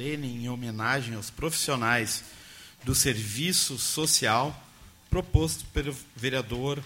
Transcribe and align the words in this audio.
solene 0.00 0.28
em 0.28 0.48
homenagem 0.48 1.14
aos 1.14 1.28
profissionais 1.28 2.24
do 2.82 2.94
serviço 2.94 3.76
social, 3.78 4.58
proposto 5.10 5.66
pelo 5.74 5.94
vereador 6.16 6.82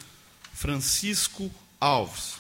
Francisco 0.53 1.49
Alves. 1.81 2.35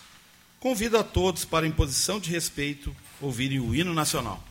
Convido 0.58 0.98
a 0.98 1.04
todos 1.04 1.44
para, 1.44 1.64
em 1.64 1.70
posição 1.70 2.18
de 2.18 2.28
respeito, 2.28 2.94
ouvirem 3.20 3.60
o 3.60 3.72
hino 3.72 3.94
nacional. 3.94 4.42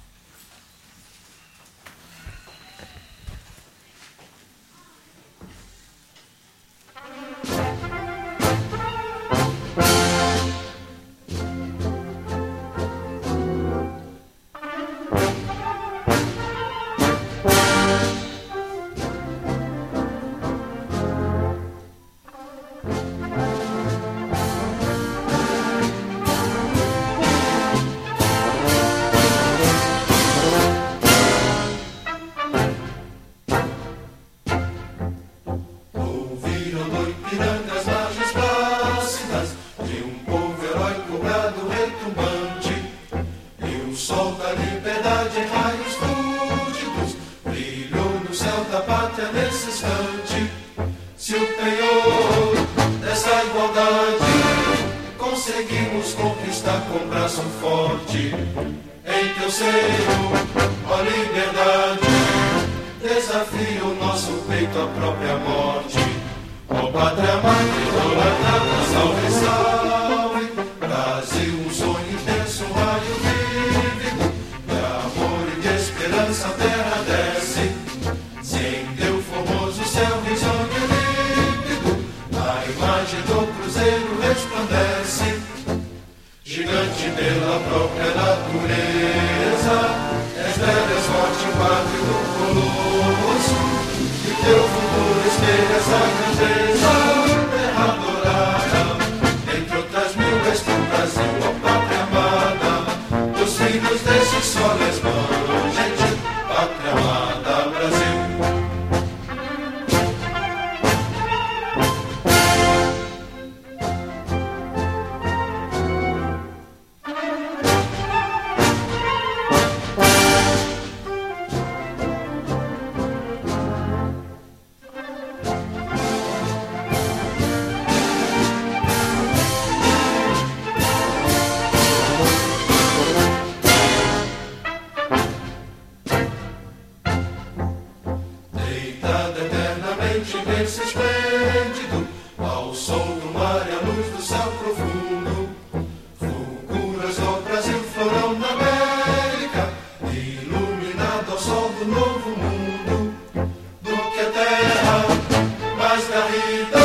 Maridó, 156.24 156.80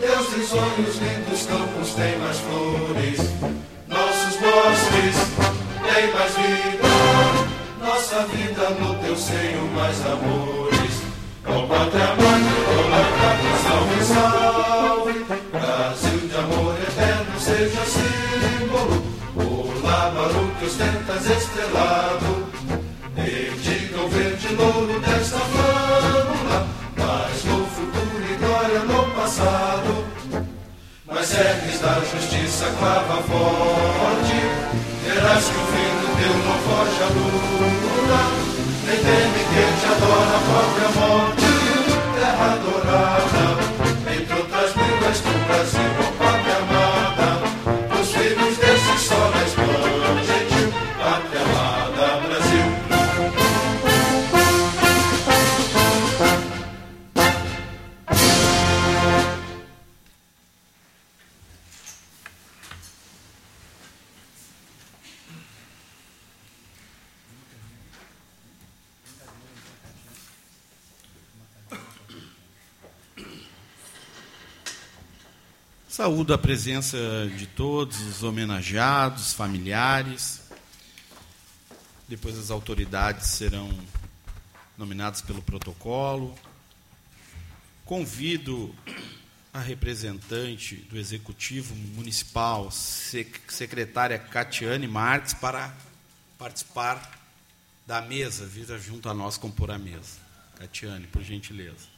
Deus 0.00 0.26
tem 0.28 0.46
sonhos 0.46 0.96
lindos, 0.98 1.46
campos 1.46 1.94
tem 1.94 2.16
mais 2.18 2.38
flores, 2.38 3.18
nossos 3.88 4.36
bosques 4.36 5.16
tem 5.82 6.12
mais 6.12 6.36
vida, 6.36 6.88
nossa 7.80 8.26
vida 8.26 8.70
no 8.78 8.94
teu 9.00 9.16
seio 9.16 9.68
mais 9.74 10.00
amores, 10.06 11.02
ó 11.46 11.66
pátria 11.66 12.23
da 31.84 32.00
justiça 32.00 32.64
clava 32.78 33.22
forte. 33.22 34.38
Verás 35.04 35.44
que 35.44 35.50
o 35.50 35.66
fim 35.70 35.92
do 36.00 36.08
teu 36.18 36.34
não 36.46 36.58
foge 36.64 37.02
à 37.02 37.08
luta. 37.12 38.20
nem 38.86 38.96
teme 38.96 39.42
quem 39.52 39.70
te 39.80 39.86
adora 39.92 40.34
a 40.34 40.42
própria 40.48 40.88
morte, 40.98 41.48
terra 42.18 42.56
dourada. 42.64 43.53
Saúdo 76.04 76.34
a 76.34 76.38
presença 76.38 76.98
de 77.34 77.46
todos 77.46 77.98
os 78.02 78.22
homenageados, 78.22 79.32
familiares. 79.32 80.42
Depois 82.06 82.36
as 82.36 82.50
autoridades 82.50 83.28
serão 83.28 83.70
nominadas 84.76 85.22
pelo 85.22 85.40
protocolo. 85.40 86.34
Convido 87.86 88.74
a 89.50 89.60
representante 89.60 90.76
do 90.76 90.98
Executivo 90.98 91.74
Municipal, 91.74 92.70
secretária 92.70 94.18
Catiane 94.18 94.86
Marques, 94.86 95.32
para 95.32 95.74
participar 96.36 97.18
da 97.86 98.02
mesa, 98.02 98.44
vir 98.44 98.78
junto 98.78 99.08
a 99.08 99.14
nós 99.14 99.38
compor 99.38 99.70
a 99.70 99.78
mesa. 99.78 100.18
Catiane, 100.58 101.06
por 101.06 101.22
gentileza. 101.22 101.94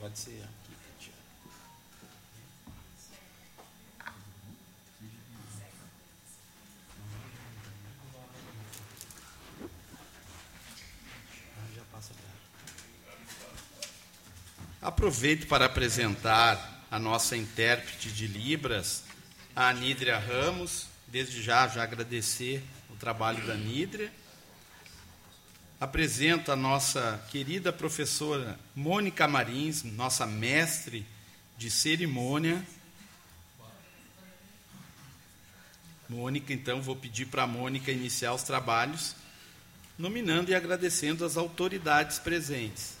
Pode 0.00 0.18
ser 0.18 0.42
aqui, 0.42 0.74
Tatiana. 0.98 1.20
Aproveito 15.10 15.48
para 15.48 15.64
apresentar 15.64 16.86
a 16.88 16.96
nossa 16.96 17.36
intérprete 17.36 18.12
de 18.12 18.28
Libras, 18.28 19.02
a 19.56 19.72
Nídria 19.72 20.16
Ramos. 20.16 20.86
Desde 21.08 21.42
já, 21.42 21.66
já 21.66 21.82
agradecer 21.82 22.62
o 22.88 22.94
trabalho 22.94 23.44
da 23.44 23.56
Nídria. 23.56 24.12
Apresento 25.80 26.52
a 26.52 26.56
nossa 26.56 27.20
querida 27.28 27.72
professora 27.72 28.56
Mônica 28.72 29.26
Marins, 29.26 29.82
nossa 29.82 30.28
mestre 30.28 31.04
de 31.58 31.72
cerimônia. 31.72 32.64
Mônica, 36.08 36.52
então, 36.52 36.80
vou 36.80 36.94
pedir 36.94 37.26
para 37.26 37.42
a 37.42 37.48
Mônica 37.48 37.90
iniciar 37.90 38.32
os 38.32 38.44
trabalhos, 38.44 39.16
nominando 39.98 40.50
e 40.50 40.54
agradecendo 40.54 41.24
as 41.24 41.36
autoridades 41.36 42.20
presentes. 42.20 42.99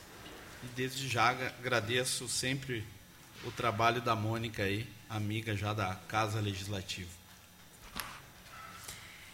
E 0.62 0.66
desde 0.76 1.08
já 1.08 1.30
agradeço 1.30 2.28
sempre 2.28 2.84
o 3.44 3.50
trabalho 3.50 4.02
da 4.02 4.14
Mônica 4.14 4.62
aí, 4.62 4.86
amiga 5.08 5.56
já 5.56 5.72
da 5.72 5.94
Casa 6.06 6.38
Legislativa. 6.40 7.08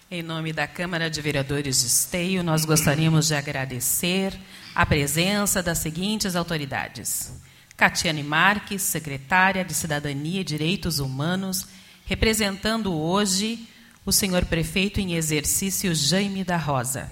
Em 0.09 0.23
nome 0.23 0.53
da 0.53 0.69
Câmara 0.69 1.11
de 1.11 1.21
Vereadores 1.21 1.81
de 1.81 1.87
Esteio, 1.89 2.45
nós 2.45 2.65
gostaríamos 2.65 3.27
de 3.27 3.35
agradecer 3.35 4.39
a 4.73 4.87
presença 4.87 5.61
das 5.61 5.79
seguintes 5.79 6.37
autoridades: 6.37 7.33
Catiane 7.77 8.23
Marques, 8.23 8.83
secretária 8.83 9.65
de 9.65 9.75
Cidadania 9.75 10.43
e 10.43 10.45
Direitos 10.45 11.01
Humanos, 11.01 11.67
representando 12.05 12.95
hoje 12.95 13.67
o 14.05 14.13
senhor 14.13 14.45
prefeito 14.45 15.01
em 15.01 15.15
exercício 15.15 15.93
Jaime 15.93 16.45
da 16.45 16.57
Rosa. 16.57 17.11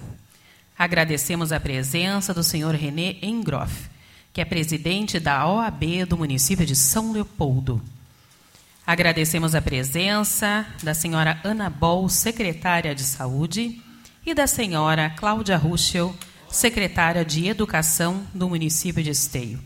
Agradecemos 0.77 1.51
a 1.51 1.59
presença 1.59 2.33
do 2.33 2.43
senhor 2.43 2.73
René 2.75 3.17
Engroff, 3.21 3.89
que 4.35 4.41
é 4.41 4.45
presidente 4.45 5.17
da 5.17 5.47
OAB 5.47 6.05
do 6.09 6.17
município 6.17 6.65
de 6.65 6.75
São 6.75 7.13
Leopoldo. 7.13 7.81
Agradecemos 8.85 9.55
a 9.55 9.61
presença 9.61 10.67
da 10.83 10.93
senhora 10.93 11.39
Ana 11.41 11.69
Bol, 11.69 12.09
secretária 12.09 12.93
de 12.93 13.03
Saúde, 13.03 13.81
e 14.25 14.33
da 14.33 14.45
senhora 14.45 15.09
Cláudia 15.09 15.55
Ruschel, 15.55 16.13
secretária 16.49 17.23
de 17.23 17.47
Educação 17.47 18.27
do 18.33 18.49
município 18.49 19.01
de 19.01 19.11
Esteio. 19.11 19.57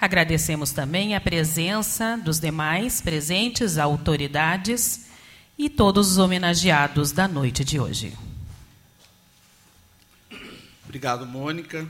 Agradecemos 0.00 0.72
também 0.72 1.14
a 1.14 1.20
presença 1.20 2.16
dos 2.16 2.40
demais 2.40 3.00
presentes, 3.00 3.78
autoridades 3.78 5.06
e 5.56 5.70
todos 5.70 6.10
os 6.10 6.18
homenageados 6.18 7.12
da 7.12 7.28
noite 7.28 7.64
de 7.64 7.78
hoje. 7.78 8.12
Obrigado, 10.84 11.24
Mônica. 11.24 11.86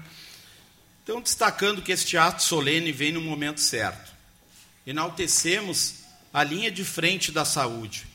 Então, 1.07 1.21
destacando 1.21 1.83
que 1.83 1.93
este 1.93 2.17
ato 2.17 2.43
solene 2.43 2.91
vem 2.91 3.13
no 3.13 3.21
momento 3.21 3.61
certo. 3.61 4.11
Enaltecemos 4.85 5.99
a 6.35 6.43
linha 6.43 6.69
de 6.69 6.85
frente 6.85 7.31
da 7.31 7.45
saúde, 7.45 8.09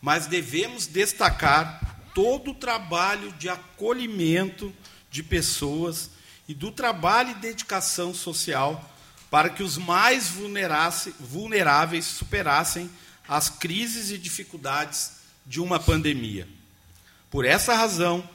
mas 0.00 0.28
devemos 0.28 0.86
destacar 0.86 2.00
todo 2.14 2.52
o 2.52 2.54
trabalho 2.54 3.32
de 3.32 3.48
acolhimento 3.48 4.72
de 5.10 5.20
pessoas 5.20 6.10
e 6.46 6.54
do 6.54 6.70
trabalho 6.70 7.32
e 7.32 7.34
dedicação 7.34 8.14
social 8.14 8.88
para 9.28 9.50
que 9.50 9.64
os 9.64 9.76
mais 9.76 10.32
vulneráveis 11.18 12.04
superassem 12.04 12.88
as 13.26 13.50
crises 13.50 14.12
e 14.12 14.16
dificuldades 14.16 15.10
de 15.44 15.60
uma 15.60 15.80
pandemia. 15.80 16.46
Por 17.32 17.44
essa 17.44 17.74
razão, 17.74 18.30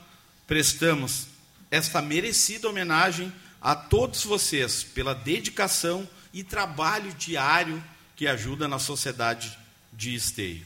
prestamos 0.46 1.28
esta 1.72 2.02
merecida 2.02 2.68
homenagem 2.68 3.32
a 3.63 3.74
todos 3.74 4.25
vocês 4.25 4.83
pela 4.83 5.15
dedicação 5.15 6.07
e 6.33 6.44
trabalho 6.44 7.13
diário 7.13 7.81
que 8.13 8.27
ajuda 8.27 8.68
na 8.68 8.77
sociedade 8.77 9.57
de 9.94 10.13
esteio. 10.13 10.65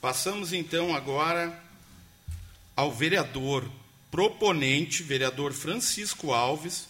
Passamos 0.00 0.52
então 0.52 0.94
agora 0.94 1.60
ao 2.76 2.92
vereador 2.92 3.68
proponente, 4.12 5.02
vereador 5.02 5.52
Francisco 5.52 6.32
Alves, 6.32 6.86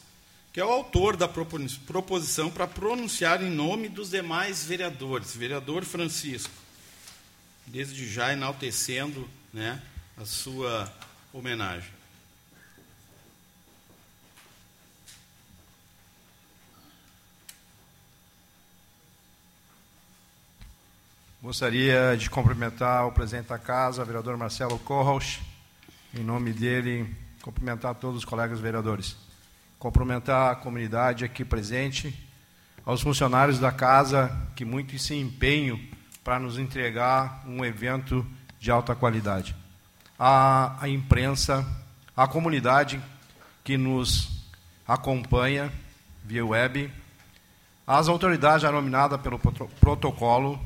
que 0.52 0.60
é 0.60 0.64
o 0.64 0.70
autor 0.70 1.16
da 1.16 1.26
proposição 1.26 2.50
para 2.50 2.66
pronunciar 2.66 3.42
em 3.42 3.50
nome 3.50 3.88
dos 3.88 4.10
demais 4.10 4.64
vereadores. 4.64 5.34
Vereador 5.34 5.84
Francisco, 5.84 6.52
desde 7.66 8.06
já 8.06 8.32
enaltecendo 8.32 9.28
né, 9.52 9.80
a 10.18 10.26
sua 10.26 10.92
homenagem. 11.32 12.03
Gostaria 21.44 22.16
de 22.16 22.30
cumprimentar 22.30 23.06
o 23.06 23.12
presidente 23.12 23.48
da 23.48 23.58
casa, 23.58 24.02
o 24.02 24.06
vereador 24.06 24.34
Marcelo 24.34 24.78
Corros, 24.78 25.40
em 26.14 26.24
nome 26.24 26.54
dele, 26.54 27.14
cumprimentar 27.42 27.94
todos 27.96 28.16
os 28.16 28.24
colegas 28.24 28.58
vereadores. 28.60 29.14
Cumprimentar 29.78 30.52
a 30.52 30.54
comunidade 30.54 31.22
aqui 31.22 31.44
presente, 31.44 32.18
aos 32.82 33.02
funcionários 33.02 33.58
da 33.58 33.70
casa 33.70 34.34
que 34.56 34.64
muito 34.64 34.98
se 34.98 35.16
empenham 35.16 35.78
para 36.24 36.38
nos 36.38 36.58
entregar 36.58 37.44
um 37.46 37.62
evento 37.62 38.26
de 38.58 38.70
alta 38.70 38.94
qualidade. 38.94 39.54
A, 40.18 40.82
a 40.82 40.88
imprensa, 40.88 41.62
a 42.16 42.26
comunidade 42.26 42.98
que 43.62 43.76
nos 43.76 44.48
acompanha 44.88 45.70
via 46.24 46.46
web, 46.46 46.90
as 47.86 48.08
autoridades 48.08 48.62
já 48.62 48.72
nominadas 48.72 49.20
pelo 49.20 49.38
protocolo, 49.38 50.58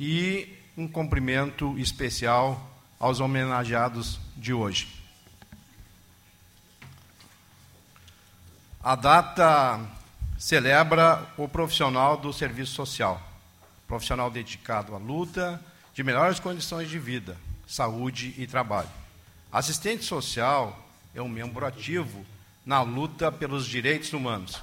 e 0.00 0.56
um 0.78 0.88
cumprimento 0.88 1.78
especial 1.78 2.58
aos 2.98 3.20
homenageados 3.20 4.18
de 4.34 4.54
hoje. 4.54 4.88
A 8.82 8.94
data 8.94 9.78
celebra 10.38 11.30
o 11.36 11.46
profissional 11.46 12.16
do 12.16 12.32
serviço 12.32 12.72
social, 12.72 13.20
profissional 13.86 14.30
dedicado 14.30 14.94
à 14.94 14.98
luta 14.98 15.62
de 15.92 16.02
melhores 16.02 16.40
condições 16.40 16.88
de 16.88 16.98
vida, 16.98 17.36
saúde 17.66 18.34
e 18.38 18.46
trabalho. 18.46 18.88
Assistente 19.52 20.04
social 20.04 20.82
é 21.14 21.20
um 21.20 21.28
membro 21.28 21.66
ativo 21.66 22.24
na 22.64 22.80
luta 22.80 23.30
pelos 23.30 23.66
direitos 23.66 24.14
humanos. 24.14 24.62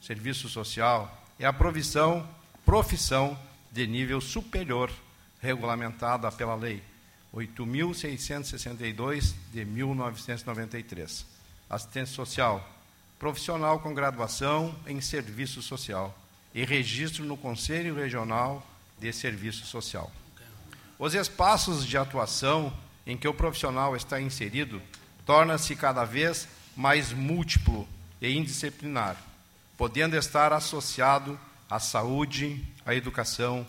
Serviço 0.00 0.48
social 0.48 1.22
é 1.38 1.44
a 1.44 1.52
provisão, 1.52 2.26
profissão 2.64 3.38
de 3.70 3.86
nível 3.86 4.20
superior, 4.20 4.90
regulamentada 5.40 6.30
pela 6.32 6.54
Lei 6.54 6.82
8.662 7.34 9.34
de 9.52 9.64
1993. 9.64 11.26
Assistência 11.68 12.14
social, 12.14 12.66
profissional 13.18 13.80
com 13.80 13.92
graduação 13.92 14.74
em 14.86 15.00
serviço 15.00 15.60
social 15.62 16.16
e 16.54 16.64
registro 16.64 17.24
no 17.24 17.36
Conselho 17.36 17.94
Regional 17.94 18.66
de 18.98 19.12
Serviço 19.12 19.66
Social. 19.66 20.10
Os 20.98 21.14
espaços 21.14 21.86
de 21.86 21.96
atuação 21.96 22.72
em 23.06 23.16
que 23.16 23.28
o 23.28 23.34
profissional 23.34 23.94
está 23.94 24.20
inserido 24.20 24.82
torna-se 25.24 25.76
cada 25.76 26.04
vez 26.04 26.48
mais 26.76 27.12
múltiplo 27.12 27.86
e 28.20 28.36
indisciplinar, 28.36 29.16
podendo 29.76 30.16
estar 30.16 30.52
associado 30.52 31.38
à 31.70 31.78
saúde, 31.78 32.64
à 32.88 32.94
educação, 32.94 33.66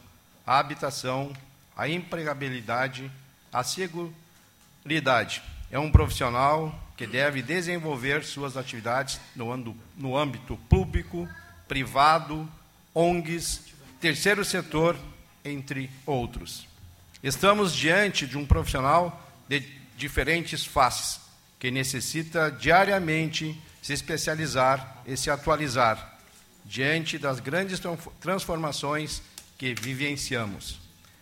à 0.48 0.60
habitação, 0.60 1.34
à 1.76 1.90
empregabilidade, 1.90 3.12
à 3.52 3.62
seguridade. 3.66 5.44
É 5.70 5.78
um 5.78 5.92
profissional 5.92 6.74
que 6.96 7.06
deve 7.06 7.42
desenvolver 7.42 8.24
suas 8.24 8.56
atividades 8.56 9.20
no, 9.36 9.76
no 9.98 10.18
âmbito 10.18 10.56
público, 10.70 11.28
privado, 11.68 12.50
ONGs, 12.96 13.64
terceiro 14.00 14.46
setor, 14.46 14.98
entre 15.44 15.92
outros. 16.06 16.66
Estamos 17.22 17.76
diante 17.76 18.26
de 18.26 18.38
um 18.38 18.46
profissional 18.46 19.30
de 19.50 19.60
diferentes 19.98 20.64
faces, 20.64 21.20
que 21.60 21.70
necessita 21.70 22.50
diariamente 22.50 23.62
se 23.82 23.92
especializar 23.92 25.04
e 25.06 25.18
se 25.18 25.30
atualizar 25.30 26.09
diante 26.70 27.18
das 27.18 27.40
grandes 27.40 27.82
transformações 28.20 29.24
que 29.58 29.74
vivenciamos. 29.74 30.80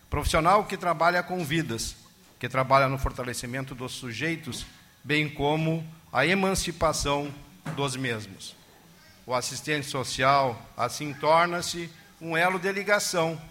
Profissional 0.10 0.66
que 0.66 0.76
trabalha 0.76 1.24
com 1.24 1.44
vidas, 1.46 1.96
que 2.38 2.50
trabalha 2.50 2.90
no 2.90 2.98
fortalecimento 2.98 3.74
dos 3.74 3.94
sujeitos, 3.94 4.66
bem 5.02 5.30
como 5.30 5.88
a 6.12 6.26
emancipação 6.26 7.34
dos 7.78 7.96
mesmos. 7.96 8.58
O 9.26 9.34
assistente 9.34 9.88
social, 9.88 10.62
assim, 10.76 11.14
torna-se 11.14 11.90
um 12.20 12.36
elo 12.36 12.60
de 12.60 12.70
ligação, 12.74 13.42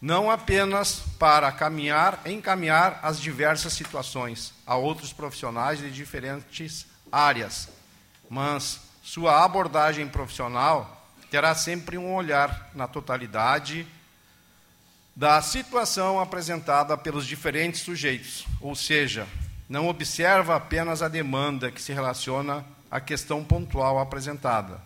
não 0.00 0.30
apenas 0.30 1.02
para 1.18 1.52
caminhar, 1.52 2.22
encaminhar 2.24 2.98
as 3.02 3.20
diversas 3.20 3.74
situações 3.74 4.54
a 4.66 4.74
outros 4.74 5.12
profissionais 5.12 5.80
de 5.80 5.90
diferentes 5.90 6.86
áreas, 7.12 7.68
mas 8.30 8.80
sua 9.02 9.44
abordagem 9.44 10.08
profissional 10.08 10.96
terá 11.30 11.54
sempre 11.54 11.96
um 11.96 12.14
olhar 12.14 12.70
na 12.74 12.88
totalidade 12.88 13.86
da 15.14 15.40
situação 15.42 16.18
apresentada 16.18 16.96
pelos 16.96 17.26
diferentes 17.26 17.82
sujeitos, 17.82 18.46
ou 18.60 18.74
seja, 18.74 19.26
não 19.68 19.88
observa 19.88 20.56
apenas 20.56 21.02
a 21.02 21.08
demanda 21.08 21.70
que 21.70 21.80
se 21.80 21.92
relaciona 21.92 22.64
à 22.90 23.00
questão 23.00 23.44
pontual 23.44 23.98
apresentada, 23.98 24.80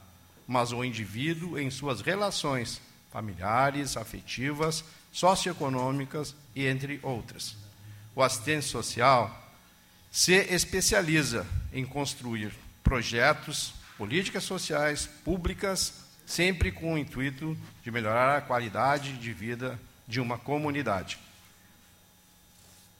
mas 0.46 0.72
o 0.72 0.84
indivíduo 0.84 1.58
em 1.58 1.70
suas 1.70 2.00
relações 2.00 2.80
familiares, 3.10 3.96
afetivas, 3.96 4.84
socioeconômicas 5.12 6.34
e 6.54 6.66
entre 6.66 6.98
outras. 7.02 7.56
O 8.14 8.22
assistente 8.22 8.66
social 8.66 9.30
se 10.10 10.34
especializa 10.34 11.46
em 11.72 11.86
construir 11.86 12.52
projetos, 12.82 13.72
políticas 13.96 14.44
sociais, 14.44 15.08
públicas, 15.24 16.03
sempre 16.26 16.72
com 16.72 16.94
o 16.94 16.98
intuito 16.98 17.56
de 17.82 17.90
melhorar 17.90 18.38
a 18.38 18.40
qualidade 18.40 19.14
de 19.14 19.32
vida 19.32 19.78
de 20.06 20.20
uma 20.20 20.38
comunidade. 20.38 21.18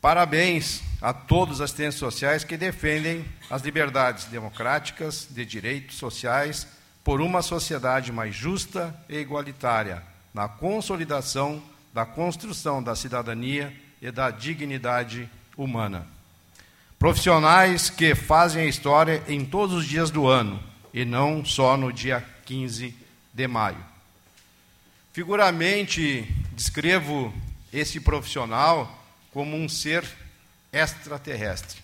Parabéns 0.01 0.83
a 1.01 1.15
todos 1.15 1.57
os 1.57 1.61
assistentes 1.63 1.99
sociais 1.99 2.45
que 2.45 2.59
defendem 2.59 3.25
as 3.49 3.63
liberdades 3.63 4.27
democráticas, 4.27 5.27
de 5.31 5.47
direitos 5.47 5.97
sociais, 5.97 6.67
por 7.03 7.21
uma 7.21 7.41
sociedade 7.41 8.13
mais 8.13 8.35
justa 8.35 8.95
e 9.09 9.17
igualitária, 9.17 10.03
na 10.33 10.47
consolidação 10.47 11.63
da 11.93 12.05
construção 12.05 12.83
da 12.83 12.95
cidadania 12.95 13.75
e 14.03 14.11
da 14.11 14.31
dignidade 14.31 15.29
humana. 15.57 16.07
Profissionais 16.99 17.89
que 17.89 18.15
fazem 18.15 18.65
a 18.65 18.69
história 18.69 19.23
em 19.29 19.45
todos 19.45 19.75
os 19.77 19.87
dias 19.87 20.11
do 20.11 20.27
ano 20.27 20.63
e 20.93 21.05
não 21.05 21.45
só 21.45 21.77
no 21.77 21.93
dia 21.93 22.25
15 22.45 23.04
de 23.35 23.49
maio. 23.49 23.85
Figuramente, 25.13 26.23
descrevo 26.53 27.35
esse 27.73 28.01
profissional 28.01 29.05
como 29.33 29.57
um 29.57 29.69
ser 29.69 30.05
extraterrestre, 30.73 31.81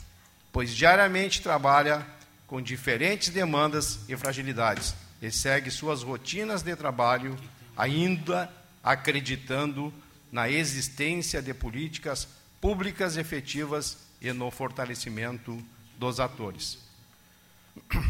pois 0.53 0.75
diariamente 0.75 1.43
trabalha 1.43 2.07
com 2.47 2.63
diferentes 2.63 3.29
demandas 3.29 4.01
e 4.09 4.17
fragilidades 4.17 4.95
e 5.21 5.31
segue 5.31 5.71
suas 5.71 6.03
rotinas 6.03 6.63
de 6.63 6.75
trabalho, 6.75 7.37
ainda 7.77 8.51
acreditando 8.83 9.93
na 10.33 10.49
existência 10.49 11.43
de 11.43 11.53
políticas 11.53 12.27
públicas 12.61 13.17
efetivas 13.17 13.99
e 14.21 14.33
no 14.33 14.51
fortalecimento 14.51 15.63
dos 15.99 16.21
atores. 16.21 16.79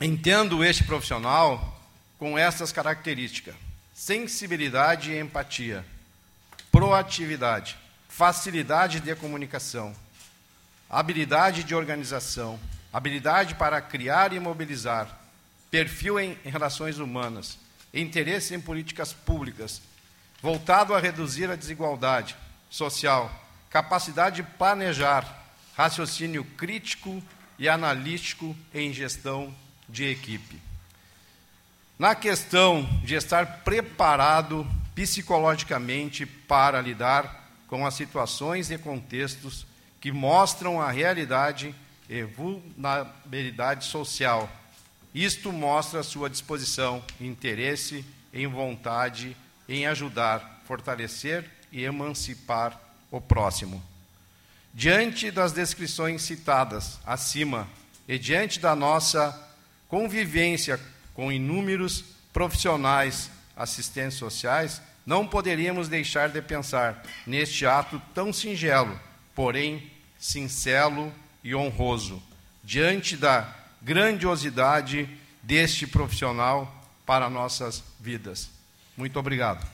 Entendo 0.00 0.62
este 0.62 0.84
profissional 0.84 1.85
com 2.18 2.38
estas 2.38 2.72
características: 2.72 3.54
sensibilidade 3.94 5.12
e 5.12 5.18
empatia, 5.18 5.84
proatividade, 6.70 7.76
facilidade 8.08 9.00
de 9.00 9.14
comunicação, 9.14 9.94
habilidade 10.88 11.64
de 11.64 11.74
organização, 11.74 12.58
habilidade 12.92 13.54
para 13.54 13.80
criar 13.80 14.32
e 14.32 14.40
mobilizar, 14.40 15.20
perfil 15.70 16.18
em 16.18 16.38
relações 16.44 16.98
humanas, 16.98 17.58
interesse 17.92 18.54
em 18.54 18.60
políticas 18.60 19.12
públicas, 19.12 19.82
voltado 20.40 20.94
a 20.94 21.00
reduzir 21.00 21.50
a 21.50 21.56
desigualdade 21.56 22.36
social, 22.70 23.30
capacidade 23.70 24.36
de 24.36 24.42
planejar, 24.42 25.44
raciocínio 25.74 26.44
crítico 26.44 27.22
e 27.58 27.68
analítico 27.68 28.56
em 28.72 28.92
gestão 28.92 29.54
de 29.88 30.04
equipe. 30.04 30.60
Na 31.98 32.14
questão 32.14 32.86
de 33.02 33.14
estar 33.14 33.62
preparado 33.64 34.66
psicologicamente 34.94 36.26
para 36.26 36.78
lidar 36.80 37.50
com 37.66 37.86
as 37.86 37.94
situações 37.94 38.70
e 38.70 38.76
contextos 38.76 39.66
que 39.98 40.12
mostram 40.12 40.78
a 40.78 40.90
realidade 40.90 41.74
e 42.06 42.22
vulnerabilidade 42.22 43.86
social. 43.86 44.46
Isto 45.14 45.50
mostra 45.50 46.02
sua 46.02 46.28
disposição, 46.28 47.02
interesse 47.18 48.04
em 48.30 48.46
vontade 48.46 49.34
em 49.66 49.86
ajudar, 49.86 50.62
fortalecer 50.66 51.50
e 51.72 51.82
emancipar 51.82 52.78
o 53.10 53.22
próximo. 53.22 53.82
Diante 54.74 55.30
das 55.30 55.52
descrições 55.52 56.20
citadas 56.20 56.98
acima 57.06 57.66
e 58.06 58.18
diante 58.18 58.60
da 58.60 58.76
nossa 58.76 59.34
convivência 59.88 60.78
com 61.16 61.32
inúmeros 61.32 62.04
profissionais 62.30 63.30
assistentes 63.56 64.18
sociais, 64.18 64.82
não 65.06 65.26
poderíamos 65.26 65.88
deixar 65.88 66.28
de 66.28 66.42
pensar 66.42 67.02
neste 67.26 67.64
ato 67.64 68.00
tão 68.14 68.34
singelo, 68.34 69.00
porém 69.34 69.90
sincero 70.18 71.10
e 71.42 71.54
honroso, 71.54 72.22
diante 72.62 73.16
da 73.16 73.50
grandiosidade 73.80 75.08
deste 75.42 75.86
profissional 75.86 76.84
para 77.06 77.30
nossas 77.30 77.82
vidas. 77.98 78.50
Muito 78.94 79.18
obrigado. 79.18 79.66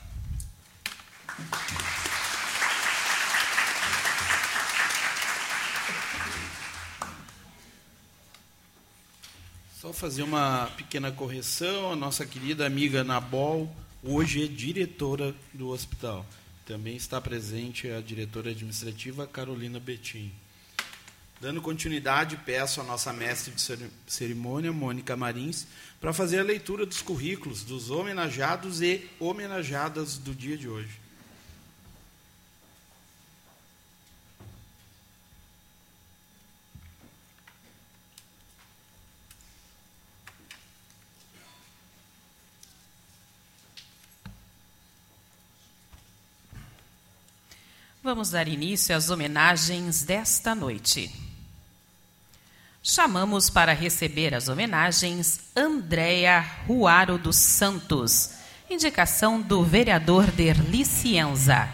Fazer 9.93 10.23
uma 10.23 10.67
pequena 10.75 11.11
correção. 11.11 11.91
A 11.91 11.95
nossa 11.95 12.25
querida 12.25 12.65
amiga 12.65 13.03
Nabol 13.03 13.73
hoje 14.03 14.43
é 14.43 14.47
diretora 14.47 15.33
do 15.53 15.69
hospital. 15.69 16.25
Também 16.65 16.95
está 16.95 17.21
presente 17.21 17.89
a 17.89 18.01
diretora 18.01 18.49
administrativa 18.49 19.27
Carolina 19.27 19.79
Betim. 19.79 20.31
Dando 21.39 21.61
continuidade, 21.61 22.37
peço 22.37 22.81
à 22.81 22.83
nossa 22.83 23.11
mestre 23.11 23.53
de 23.53 23.89
cerimônia, 24.07 24.71
Mônica 24.71 25.15
Marins, 25.15 25.67
para 25.99 26.13
fazer 26.13 26.39
a 26.39 26.43
leitura 26.43 26.85
dos 26.85 27.01
currículos 27.01 27.63
dos 27.63 27.91
homenageados 27.91 28.81
e 28.81 29.09
homenageadas 29.19 30.17
do 30.17 30.33
dia 30.33 30.57
de 30.57 30.69
hoje. 30.69 31.02
Vamos 48.03 48.31
dar 48.31 48.49
início 48.49 48.93
às 48.93 49.09
homenagens 49.09 50.03
desta 50.03 50.53
noite. 50.53 51.09
Chamamos 52.83 53.49
para 53.49 53.71
receber 53.71 54.35
as 54.35 54.49
homenagens 54.49 55.39
Andréa 55.55 56.41
Ruaro 56.67 57.17
dos 57.17 57.37
Santos, 57.37 58.31
indicação 58.69 59.41
do 59.41 59.63
vereador 59.63 60.29
Derli 60.31 60.83
Cienza. 60.83 61.69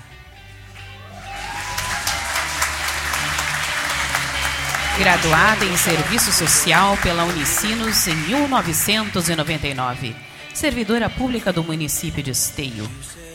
Graduada 5.00 5.66
em 5.66 5.76
Serviço 5.78 6.32
Social 6.32 6.96
pela 6.98 7.24
Unicinos 7.24 8.08
em 8.08 8.16
1999 8.16 10.16
servidora 10.54 11.10
pública 11.10 11.52
do 11.54 11.64
município 11.64 12.22
de 12.22 12.32
Esteio. 12.32 12.90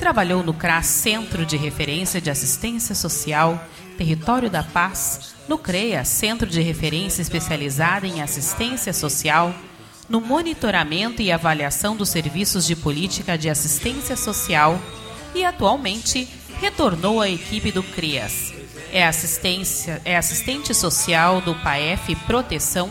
Trabalhou 0.05 0.43
no 0.43 0.53
CRAS 0.53 0.85
Centro 0.85 1.47
de 1.47 1.57
Referência 1.57 2.21
de 2.21 2.29
Assistência 2.29 2.95
Social, 2.95 3.59
Território 3.97 4.51
da 4.51 4.63
Paz, 4.63 5.35
no 5.49 5.57
CREA 5.57 6.05
Centro 6.05 6.47
de 6.47 6.61
Referência 6.61 7.23
Especializada 7.23 8.07
em 8.07 8.21
Assistência 8.21 8.93
Social, 8.93 9.55
no 10.07 10.21
monitoramento 10.21 11.23
e 11.23 11.33
avaliação 11.33 11.97
dos 11.97 12.11
serviços 12.11 12.67
de 12.67 12.77
política 12.77 13.39
de 13.39 13.49
assistência 13.49 14.15
social 14.15 14.79
e 15.35 15.43
atualmente 15.43 16.29
retornou 16.61 17.23
à 17.23 17.31
equipe 17.31 17.73
do 17.73 17.83
CREAS. 17.83 18.53
É, 18.93 19.07
assistência, 19.07 20.03
é 20.05 20.19
assistente 20.19 20.75
social 20.75 21.41
do 21.41 21.55
PAEF 21.55 22.15
Proteção 22.27 22.91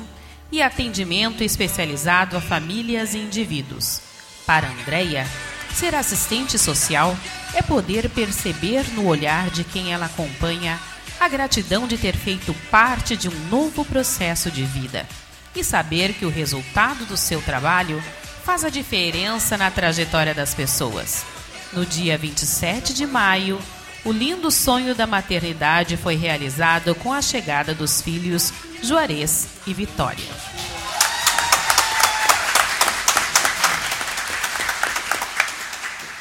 e 0.51 0.63
atendimento 0.63 1.43
especializado 1.43 2.35
a 2.35 2.41
famílias 2.41 3.13
e 3.13 3.19
indivíduos. 3.19 4.01
Para 4.47 4.67
Andréia, 4.67 5.27
ser 5.73 5.95
assistente 5.95 6.57
social 6.57 7.17
é 7.53 7.61
poder 7.61 8.09
perceber 8.09 8.83
no 8.93 9.05
olhar 9.05 9.49
de 9.49 9.63
quem 9.63 9.91
ela 9.91 10.05
acompanha 10.05 10.79
a 11.19 11.27
gratidão 11.27 11.87
de 11.87 11.97
ter 11.97 12.15
feito 12.15 12.53
parte 12.69 13.15
de 13.15 13.29
um 13.29 13.49
novo 13.49 13.83
processo 13.85 14.51
de 14.51 14.63
vida 14.63 15.07
e 15.55 15.63
saber 15.63 16.13
que 16.13 16.25
o 16.25 16.29
resultado 16.29 17.05
do 17.05 17.15
seu 17.17 17.41
trabalho 17.41 18.01
faz 18.43 18.63
a 18.63 18.69
diferença 18.69 19.57
na 19.57 19.71
trajetória 19.71 20.33
das 20.33 20.53
pessoas. 20.53 21.25
No 21.71 21.85
dia 21.85 22.17
27 22.17 22.93
de 22.93 23.05
maio, 23.05 23.59
o 24.03 24.11
lindo 24.11 24.51
sonho 24.51 24.93
da 24.93 25.07
maternidade 25.07 25.95
foi 25.95 26.15
realizado 26.15 26.93
com 26.95 27.13
a 27.13 27.21
chegada 27.21 27.73
dos 27.73 28.01
filhos 28.01 28.51
Juarez 28.81 29.47
e 29.65 29.73
Vitória. 29.73 30.62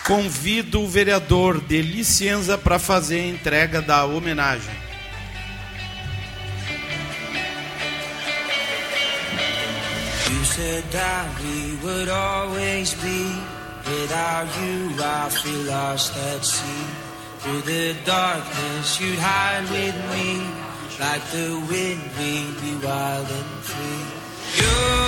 Convido 0.04 0.82
o 0.82 0.88
vereador 0.88 1.60
de 1.60 1.80
licença 1.80 2.58
para 2.58 2.78
fazer 2.78 3.20
a 3.20 3.26
entrega 3.28 3.80
da 3.80 4.04
homenagem. 4.04 4.74
You 10.28 10.44
said 10.44 10.84
that 10.90 11.28
we 11.40 11.78
would 11.84 12.08
always 12.10 12.94
be. 12.94 13.42
Without 13.84 14.46
you, 14.60 14.94
I 15.00 15.28
feel 15.30 15.62
lost 15.66 16.16
at 16.16 16.44
sea. 16.44 16.86
Through 17.40 17.62
the 17.62 17.94
darkness, 18.04 19.00
you'd 19.00 19.18
hide 19.18 19.68
with 19.70 19.94
me. 20.10 20.40
Like 21.00 21.22
the 21.32 21.58
wind, 21.68 22.02
we'd 22.18 22.60
be 22.60 22.74
wild 22.86 23.28
and 23.28 23.62
free. 23.62 24.04
You 24.62 25.02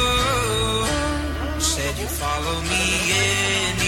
said 1.60 1.98
you'd 1.98 2.08
follow 2.10 2.60
me 2.62 3.12
anywhere. 3.12 3.83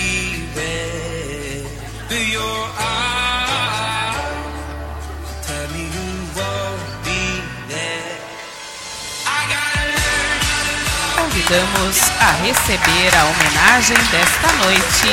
Convidamos 11.17 12.01
a 12.21 12.31
receber 12.43 13.15
a 13.15 13.25
homenagem 13.25 13.97
desta 14.11 14.53
noite. 14.65 15.09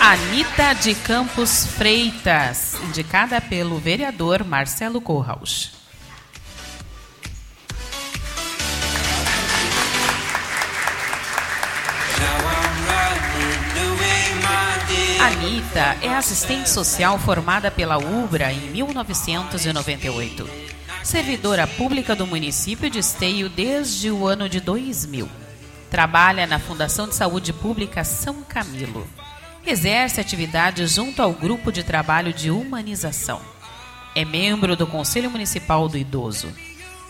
Anita 0.00 0.74
de 0.74 0.94
Campos 0.96 1.66
Freitas, 1.66 2.74
indicada 2.82 3.40
pelo 3.40 3.78
vereador 3.78 4.44
Marcelo 4.44 5.00
Corraus. 5.00 5.73
Anita 15.74 16.06
é 16.06 16.14
assistente 16.14 16.70
social 16.70 17.18
formada 17.18 17.68
pela 17.68 17.98
UBRA 17.98 18.52
em 18.52 18.70
1998. 18.70 20.48
Servidora 21.02 21.66
pública 21.66 22.14
do 22.14 22.28
município 22.28 22.88
de 22.88 23.00
Esteio 23.00 23.48
desde 23.48 24.08
o 24.08 24.24
ano 24.24 24.48
de 24.48 24.60
2000. 24.60 25.28
Trabalha 25.90 26.46
na 26.46 26.60
Fundação 26.60 27.08
de 27.08 27.16
Saúde 27.16 27.52
Pública 27.52 28.04
São 28.04 28.40
Camilo. 28.44 29.04
Exerce 29.66 30.20
atividades 30.20 30.92
junto 30.92 31.20
ao 31.20 31.32
Grupo 31.32 31.72
de 31.72 31.82
Trabalho 31.82 32.32
de 32.32 32.52
Humanização. 32.52 33.40
É 34.14 34.24
membro 34.24 34.76
do 34.76 34.86
Conselho 34.86 35.28
Municipal 35.28 35.88
do 35.88 35.98
Idoso. 35.98 36.54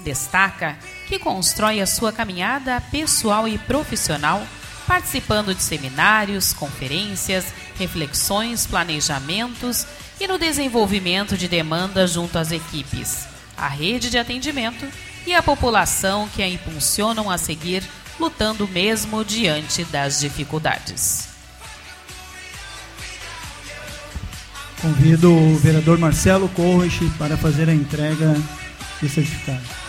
Destaca 0.02 0.78
que 1.06 1.18
constrói 1.18 1.82
a 1.82 1.86
sua 1.86 2.14
caminhada 2.14 2.80
pessoal 2.90 3.46
e 3.46 3.58
profissional 3.58 4.42
participando 4.86 5.54
de 5.54 5.62
seminários, 5.62 6.52
conferências, 6.52 7.46
reflexões, 7.76 8.66
planejamentos 8.66 9.86
e 10.20 10.26
no 10.26 10.38
desenvolvimento 10.38 11.36
de 11.36 11.48
demandas 11.48 12.12
junto 12.12 12.38
às 12.38 12.52
equipes, 12.52 13.26
à 13.56 13.68
rede 13.68 14.10
de 14.10 14.18
atendimento 14.18 14.86
e 15.26 15.34
à 15.34 15.42
população 15.42 16.28
que 16.28 16.42
a 16.42 16.48
impulsionam 16.48 17.30
a 17.30 17.38
seguir 17.38 17.82
lutando 18.18 18.68
mesmo 18.68 19.24
diante 19.24 19.84
das 19.84 20.20
dificuldades. 20.20 21.28
Convido 24.80 25.32
o 25.32 25.56
vereador 25.56 25.98
Marcelo 25.98 26.48
Corrich 26.50 27.08
para 27.18 27.36
fazer 27.36 27.68
a 27.68 27.74
entrega 27.74 28.36
de 29.00 29.08
certificado. 29.08 29.83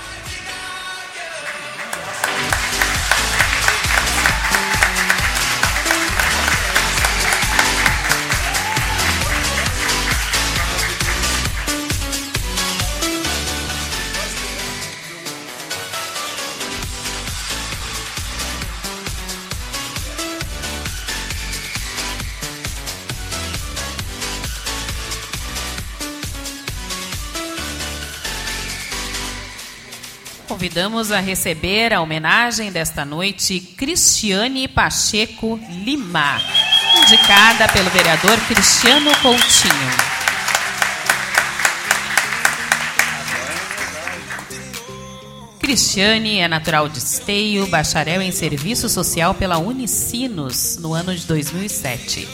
Convidamos 30.76 31.10
a 31.10 31.22
receber 31.22 31.94
a 31.94 32.02
homenagem 32.02 32.70
desta 32.70 33.06
noite 33.06 33.62
Cristiane 33.62 34.68
Pacheco 34.68 35.58
Lima, 35.70 36.42
indicada 37.02 37.66
pelo 37.70 37.90
vereador 37.92 38.38
Cristiano 38.42 39.10
Coutinho. 39.22 39.74
Cristiane 45.62 46.40
é 46.40 46.48
natural 46.50 46.90
de 46.90 46.98
Esteio, 46.98 47.68
bacharel 47.68 48.22
em 48.22 48.34
Serviço 48.34 48.90
Social 48.90 49.34
pela 49.34 49.58
Unicinos 49.58 50.76
no 50.82 50.94
ano 50.94 51.16
de 51.16 51.26
2007. 51.26 52.28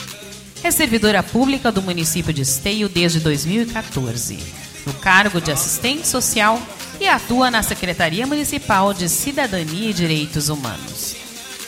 É 0.64 0.72
servidora 0.72 1.22
pública 1.22 1.72
do 1.72 1.84
município 1.84 2.34
de 2.34 2.42
Esteio 2.42 2.90
desde 2.90 3.20
2014, 3.20 4.40
no 4.88 4.94
cargo 4.94 5.40
de 5.40 5.52
assistente 5.52 6.08
social 6.08 6.60
e 7.02 7.08
atua 7.08 7.50
na 7.50 7.64
Secretaria 7.64 8.28
Municipal 8.28 8.94
de 8.94 9.10
Cidadania 9.10 9.90
e 9.90 9.94
Direitos 9.94 10.50
Humanos. 10.50 11.16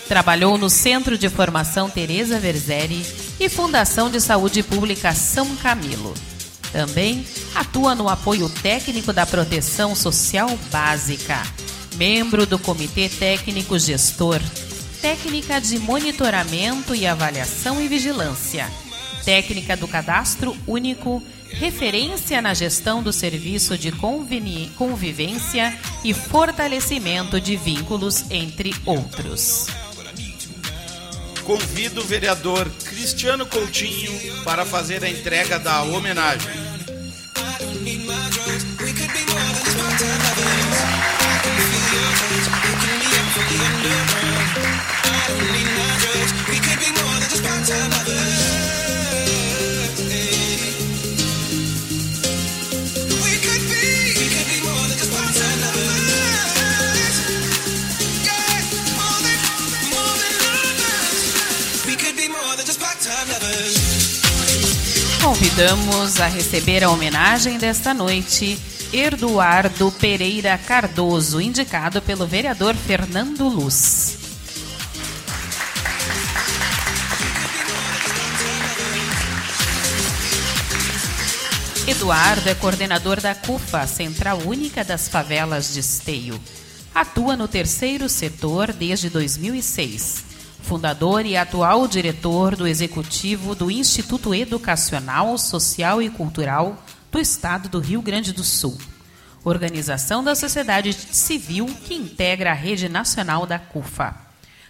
Trabalhou 0.07 0.59
no 0.59 0.69
Centro 0.69 1.17
de 1.17 1.27
Formação 1.27 1.89
Teresa 1.89 2.39
Verzeri 2.39 3.03
e 3.39 3.49
Fundação 3.49 4.11
de 4.11 4.21
Saúde 4.21 4.61
Pública 4.61 5.11
São 5.15 5.55
Camilo. 5.55 6.13
Também 6.71 7.25
atua 7.55 7.95
no 7.95 8.09
apoio 8.09 8.47
técnico 8.47 9.11
da 9.11 9.25
Proteção 9.25 9.95
Social 9.95 10.55
Básica, 10.71 11.41
membro 11.95 12.45
do 12.45 12.59
Comitê 12.59 13.09
Técnico 13.09 13.79
Gestor, 13.79 14.39
técnica 15.01 15.59
de 15.59 15.79
monitoramento 15.79 16.93
e 16.93 17.07
avaliação 17.07 17.81
e 17.81 17.87
vigilância, 17.87 18.71
técnica 19.25 19.75
do 19.75 19.87
Cadastro 19.87 20.55
Único, 20.67 21.23
referência 21.53 22.41
na 22.41 22.53
gestão 22.53 23.01
do 23.01 23.13
serviço 23.13 23.77
de 23.77 23.91
conveni- 23.91 24.71
convivência 24.75 25.77
e 26.03 26.13
fortalecimento 26.13 27.39
de 27.39 27.55
vínculos, 27.55 28.25
entre 28.29 28.73
outros. 28.85 29.67
Convido 31.43 32.01
o 32.01 32.05
vereador 32.05 32.69
Cristiano 32.85 33.45
Coutinho 33.45 34.43
para 34.43 34.65
fazer 34.65 35.03
a 35.03 35.09
entrega 35.09 35.59
da 35.59 35.81
homenagem. 35.83 36.63
We 48.23 48.62
Convidamos 65.43 66.21
a 66.21 66.27
receber 66.27 66.85
a 66.85 66.89
homenagem 66.89 67.57
desta 67.57 67.93
noite 67.93 68.57
Eduardo 68.93 69.91
Pereira 69.91 70.57
Cardoso, 70.57 71.41
indicado 71.41 72.01
pelo 72.01 72.25
vereador 72.25 72.73
Fernando 72.73 73.49
Luz. 73.49 74.17
Eduardo 81.85 82.47
é 82.47 82.55
coordenador 82.55 83.19
da 83.19 83.35
CUFA, 83.35 83.85
Central 83.85 84.39
Única 84.45 84.81
das 84.81 85.09
Favelas 85.09 85.73
de 85.73 85.81
Esteio. 85.81 86.39
Atua 86.95 87.35
no 87.35 87.49
terceiro 87.49 88.07
setor 88.07 88.71
desde 88.71 89.09
2006. 89.09 90.32
Fundador 90.63 91.25
e 91.25 91.35
atual 91.35 91.87
diretor 91.89 92.55
do 92.55 92.65
executivo 92.65 93.53
do 93.53 93.69
Instituto 93.69 94.33
Educacional, 94.33 95.37
Social 95.37 96.01
e 96.01 96.09
Cultural 96.09 96.81
do 97.11 97.19
Estado 97.19 97.67
do 97.67 97.79
Rio 97.79 98.01
Grande 98.01 98.31
do 98.31 98.45
Sul. 98.45 98.77
Organização 99.43 100.23
da 100.23 100.33
sociedade 100.35 100.93
civil 100.93 101.65
que 101.83 101.93
integra 101.93 102.51
a 102.51 102.55
rede 102.55 102.87
nacional 102.87 103.45
da 103.45 103.59
CUFA. 103.59 104.15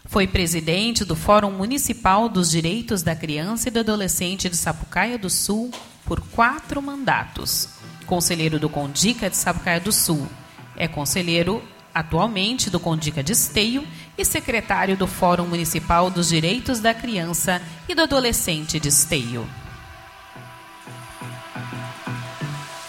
Foi 0.05 0.25
presidente 0.25 1.05
do 1.05 1.15
Fórum 1.15 1.51
Municipal 1.51 2.27
dos 2.27 2.49
Direitos 2.49 3.03
da 3.03 3.15
Criança 3.15 3.67
e 3.67 3.71
do 3.71 3.81
Adolescente 3.81 4.49
de 4.49 4.57
Sapucaia 4.57 5.17
do 5.17 5.29
Sul 5.29 5.69
por 6.05 6.19
quatro 6.19 6.81
mandatos. 6.81 7.69
Conselheiro 8.07 8.59
do 8.59 8.67
Condica 8.67 9.29
de 9.29 9.37
Sapucaia 9.37 9.79
do 9.79 9.91
Sul. 9.91 10.27
É 10.75 10.87
conselheiro 10.87 11.63
atualmente 11.93 12.71
do 12.71 12.79
Condica 12.79 13.23
de 13.23 13.33
Esteio 13.33 13.87
e 14.17 14.23
secretário 14.23 14.95
do 14.95 15.07
Fórum 15.07 15.45
Municipal 15.45 16.09
dos 16.09 16.29
Direitos 16.29 16.79
da 16.79 16.93
Criança 16.93 17.61
e 17.87 17.95
do 17.95 18.01
Adolescente 18.01 18.79
de 18.79 18.89
Esteio. 18.89 19.47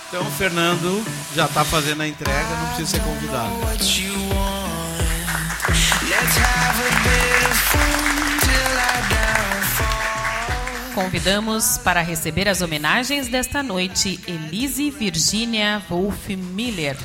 Então, 0.08 0.22
o 0.22 0.30
Fernando 0.30 1.04
já 1.34 1.46
está 1.46 1.64
fazendo 1.64 2.02
a 2.02 2.06
entrega, 2.08 2.48
não 2.48 2.66
precisa 2.68 2.90
ser 2.90 3.02
convidado. 3.02 3.52
Convidamos 10.94 11.78
para 11.78 12.00
receber 12.00 12.48
as 12.48 12.62
homenagens 12.62 13.26
desta 13.26 13.60
noite 13.60 14.20
Elise 14.28 14.90
Virginia 14.90 15.82
Wolf 15.88 16.28
Miller, 16.28 16.96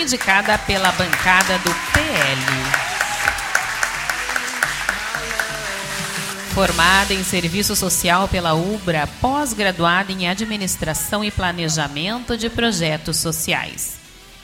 indicada 0.00 0.56
pela 0.58 0.92
bancada 0.92 1.58
do 1.58 1.74
PL. 1.92 2.91
Formada 6.54 7.14
em 7.14 7.24
Serviço 7.24 7.74
Social 7.74 8.28
pela 8.28 8.52
UBRA, 8.52 9.06
pós-graduada 9.22 10.12
em 10.12 10.28
Administração 10.28 11.24
e 11.24 11.30
Planejamento 11.30 12.36
de 12.36 12.50
Projetos 12.50 13.16
Sociais. 13.16 13.94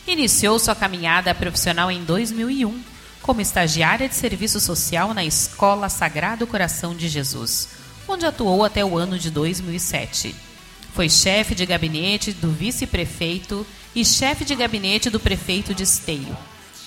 Iniciou 0.06 0.58
sua 0.58 0.74
caminhada 0.74 1.34
profissional 1.34 1.90
em 1.90 2.02
2001 2.02 2.82
como 3.20 3.42
estagiária 3.42 4.08
de 4.08 4.14
Serviço 4.14 4.58
Social 4.58 5.12
na 5.12 5.22
Escola 5.22 5.90
Sagrado 5.90 6.46
Coração 6.46 6.96
de 6.96 7.08
Jesus, 7.08 7.68
onde 8.08 8.24
atuou 8.24 8.64
até 8.64 8.82
o 8.82 8.96
ano 8.96 9.18
de 9.18 9.30
2007. 9.30 10.34
Foi 10.94 11.10
chefe 11.10 11.54
de 11.54 11.66
gabinete 11.66 12.32
do 12.32 12.50
vice-prefeito 12.50 13.66
e 13.94 14.02
chefe 14.02 14.46
de 14.46 14.54
gabinete 14.54 15.10
do 15.10 15.20
prefeito 15.20 15.74
de 15.74 15.82
Esteio. 15.82 16.34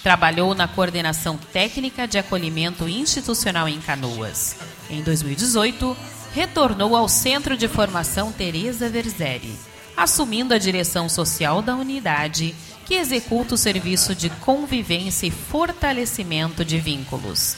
Trabalhou 0.01 0.55
na 0.55 0.67
coordenação 0.67 1.37
técnica 1.37 2.07
de 2.07 2.17
acolhimento 2.17 2.89
institucional 2.89 3.69
em 3.69 3.79
Canoas. 3.79 4.80
Em 4.91 5.01
2018, 5.01 5.95
retornou 6.33 6.97
ao 6.97 7.07
Centro 7.07 7.55
de 7.55 7.69
Formação 7.69 8.29
Teresa 8.29 8.89
Verzeri, 8.89 9.57
assumindo 9.95 10.53
a 10.53 10.57
direção 10.57 11.07
social 11.07 11.61
da 11.61 11.75
unidade, 11.77 12.53
que 12.85 12.95
executa 12.95 13.55
o 13.55 13.57
serviço 13.57 14.13
de 14.13 14.29
convivência 14.29 15.27
e 15.27 15.31
fortalecimento 15.31 16.65
de 16.65 16.77
vínculos. 16.77 17.55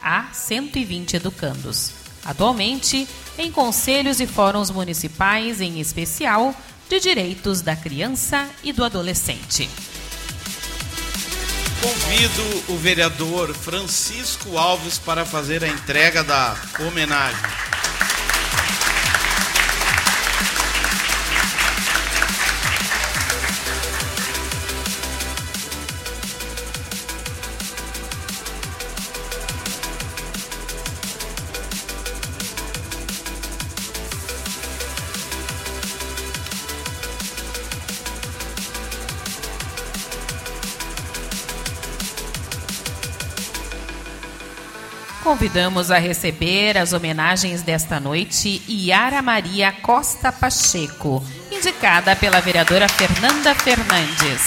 Há 0.00 0.28
120 0.32 1.16
educandos. 1.16 1.90
Atualmente, 2.24 3.08
em 3.36 3.50
conselhos 3.50 4.20
e 4.20 4.26
fóruns 4.26 4.70
municipais, 4.70 5.60
em 5.60 5.80
especial 5.80 6.54
de 6.88 7.00
direitos 7.00 7.62
da 7.62 7.74
criança 7.74 8.48
e 8.62 8.72
do 8.72 8.84
adolescente. 8.84 9.68
Convido 11.86 12.72
o 12.72 12.76
vereador 12.76 13.54
Francisco 13.54 14.58
Alves 14.58 14.98
para 14.98 15.24
fazer 15.24 15.62
a 15.62 15.68
entrega 15.68 16.24
da 16.24 16.56
homenagem. 16.80 17.65
Convidamos 45.46 45.92
a 45.92 45.98
receber 45.98 46.76
as 46.76 46.92
homenagens 46.92 47.62
desta 47.62 48.00
noite 48.00 48.60
Yara 48.68 49.22
Maria 49.22 49.70
Costa 49.70 50.32
Pacheco, 50.32 51.24
indicada 51.52 52.16
pela 52.16 52.40
vereadora 52.40 52.88
Fernanda 52.88 53.54
Fernandes. 53.54 54.42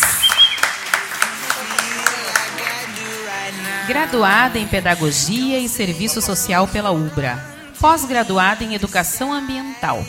Graduada 3.88 4.59
em 4.59 4.67
Pedagogia 4.67 5.57
e 5.59 5.69
Serviço 5.69 6.21
Social 6.21 6.67
pela 6.67 6.91
UBRA, 6.91 7.41
pós-graduada 7.79 8.65
em 8.65 8.75
Educação 8.75 9.31
Ambiental. 9.31 10.05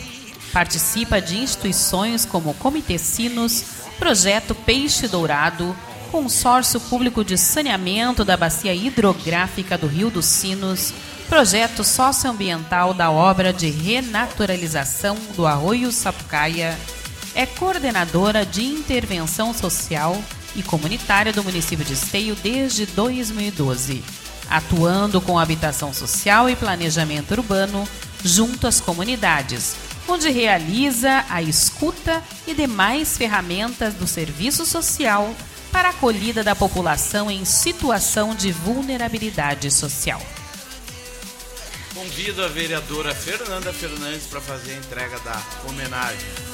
Participa 0.51 1.21
de 1.21 1.37
instituições 1.37 2.25
como 2.25 2.53
Comitê 2.55 2.97
Sinos, 2.97 3.63
Projeto 3.97 4.53
Peixe 4.53 5.07
Dourado, 5.07 5.73
Consórcio 6.11 6.77
Público 6.81 7.23
de 7.23 7.37
Saneamento 7.37 8.25
da 8.25 8.35
Bacia 8.35 8.75
Hidrográfica 8.75 9.77
do 9.77 9.87
Rio 9.87 10.09
dos 10.09 10.25
Sinos, 10.25 10.93
Projeto 11.29 11.85
Socioambiental 11.85 12.93
da 12.93 13.09
Obra 13.09 13.53
de 13.53 13.69
Renaturalização 13.69 15.15
do 15.37 15.47
Arroio 15.47 15.89
Sapucaia, 15.89 16.77
é 17.33 17.45
coordenadora 17.45 18.45
de 18.45 18.61
intervenção 18.61 19.53
social 19.53 20.21
e 20.53 20.61
comunitária 20.61 21.31
do 21.31 21.45
município 21.45 21.85
de 21.85 21.93
Esteio 21.93 22.35
desde 22.35 22.85
2012, 22.87 24.03
atuando 24.49 25.21
com 25.21 25.39
habitação 25.39 25.93
social 25.93 26.49
e 26.49 26.57
planejamento 26.57 27.31
urbano 27.31 27.87
junto 28.21 28.67
às 28.67 28.81
comunidades, 28.81 29.77
onde 30.09 30.29
realiza 30.29 31.23
a 31.29 31.41
escuta 31.41 32.21
e 32.45 32.53
demais 32.53 33.17
ferramentas 33.17 33.93
do 33.93 34.05
serviço 34.05 34.65
social 34.65 35.33
para 35.71 35.87
a 35.87 35.91
acolhida 35.91 36.43
da 36.43 36.55
população 36.55 37.31
em 37.31 37.45
situação 37.45 38.35
de 38.35 38.51
vulnerabilidade 38.51 39.71
social. 39.71 40.21
Convido 41.93 42.43
a 42.43 42.47
vereadora 42.47 43.13
Fernanda 43.13 43.71
Fernandes 43.71 44.25
para 44.27 44.41
fazer 44.41 44.73
a 44.73 44.77
entrega 44.77 45.19
da 45.19 45.41
homenagem. 45.69 46.50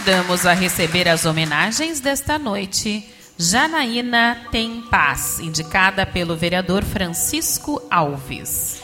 Convidamos 0.00 0.46
a 0.46 0.54
receber 0.54 1.06
as 1.10 1.26
homenagens 1.26 2.00
desta 2.00 2.38
noite 2.38 3.06
Janaína 3.36 4.46
Tem 4.50 4.80
Paz, 4.80 5.38
indicada 5.40 6.06
pelo 6.06 6.34
vereador 6.34 6.82
Francisco 6.82 7.82
Alves. 7.90 8.80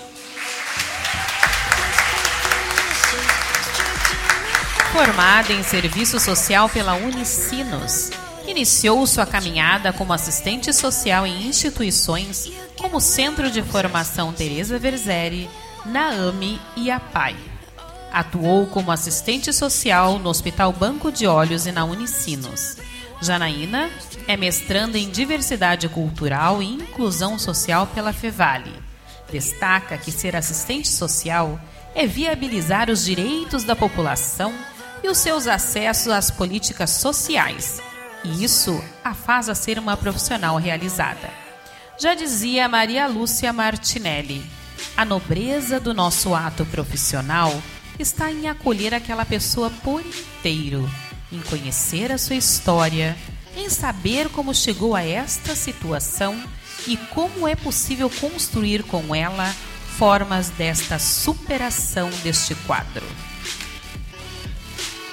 Formada 4.92 5.54
em 5.54 5.62
Serviço 5.62 6.20
Social 6.20 6.68
pela 6.68 6.92
Unicinos, 6.96 8.10
iniciou 8.46 9.06
sua 9.06 9.24
caminhada 9.24 9.94
como 9.94 10.12
assistente 10.12 10.70
social 10.70 11.26
em 11.26 11.46
instituições 11.46 12.52
como 12.76 13.00
Centro 13.00 13.50
de 13.50 13.62
Formação 13.62 14.34
Teresa 14.34 14.78
Verzeri, 14.78 15.48
Naame 15.86 16.60
e 16.76 16.90
APAI. 16.90 17.45
Atuou 18.16 18.66
como 18.68 18.90
assistente 18.90 19.52
social 19.52 20.18
no 20.18 20.30
Hospital 20.30 20.72
Banco 20.72 21.12
de 21.12 21.26
Olhos 21.26 21.66
e 21.66 21.70
na 21.70 21.84
Unicinos. 21.84 22.78
Janaína 23.20 23.90
é 24.26 24.38
mestranda 24.38 24.96
em 24.96 25.10
Diversidade 25.10 25.86
Cultural 25.86 26.62
e 26.62 26.66
Inclusão 26.66 27.38
Social 27.38 27.86
pela 27.88 28.14
Fevale. 28.14 28.72
Destaca 29.30 29.98
que 29.98 30.10
ser 30.10 30.34
assistente 30.34 30.88
social 30.88 31.60
é 31.94 32.06
viabilizar 32.06 32.88
os 32.88 33.04
direitos 33.04 33.64
da 33.64 33.76
população 33.76 34.50
e 35.04 35.10
os 35.10 35.18
seus 35.18 35.46
acessos 35.46 36.10
às 36.10 36.30
políticas 36.30 36.92
sociais. 36.92 37.82
E 38.24 38.42
isso 38.42 38.82
a 39.04 39.12
faz 39.12 39.50
a 39.50 39.54
ser 39.54 39.78
uma 39.78 39.94
profissional 39.94 40.56
realizada. 40.56 41.28
Já 42.00 42.14
dizia 42.14 42.66
Maria 42.66 43.06
Lúcia 43.08 43.52
Martinelli, 43.52 44.42
a 44.96 45.04
nobreza 45.04 45.78
do 45.78 45.92
nosso 45.92 46.34
ato 46.34 46.64
profissional 46.64 47.52
está 47.98 48.30
em 48.30 48.48
acolher 48.48 48.94
aquela 48.94 49.24
pessoa 49.24 49.70
por 49.82 50.00
inteiro, 50.00 50.88
em 51.32 51.40
conhecer 51.40 52.12
a 52.12 52.18
sua 52.18 52.36
história, 52.36 53.16
em 53.56 53.68
saber 53.70 54.28
como 54.28 54.54
chegou 54.54 54.94
a 54.94 55.02
esta 55.02 55.54
situação 55.54 56.40
e 56.86 56.96
como 56.96 57.48
é 57.48 57.56
possível 57.56 58.10
construir 58.10 58.82
com 58.82 59.14
ela 59.14 59.54
formas 59.98 60.50
desta 60.50 60.98
superação 60.98 62.10
deste 62.22 62.54
quadro. 62.66 63.04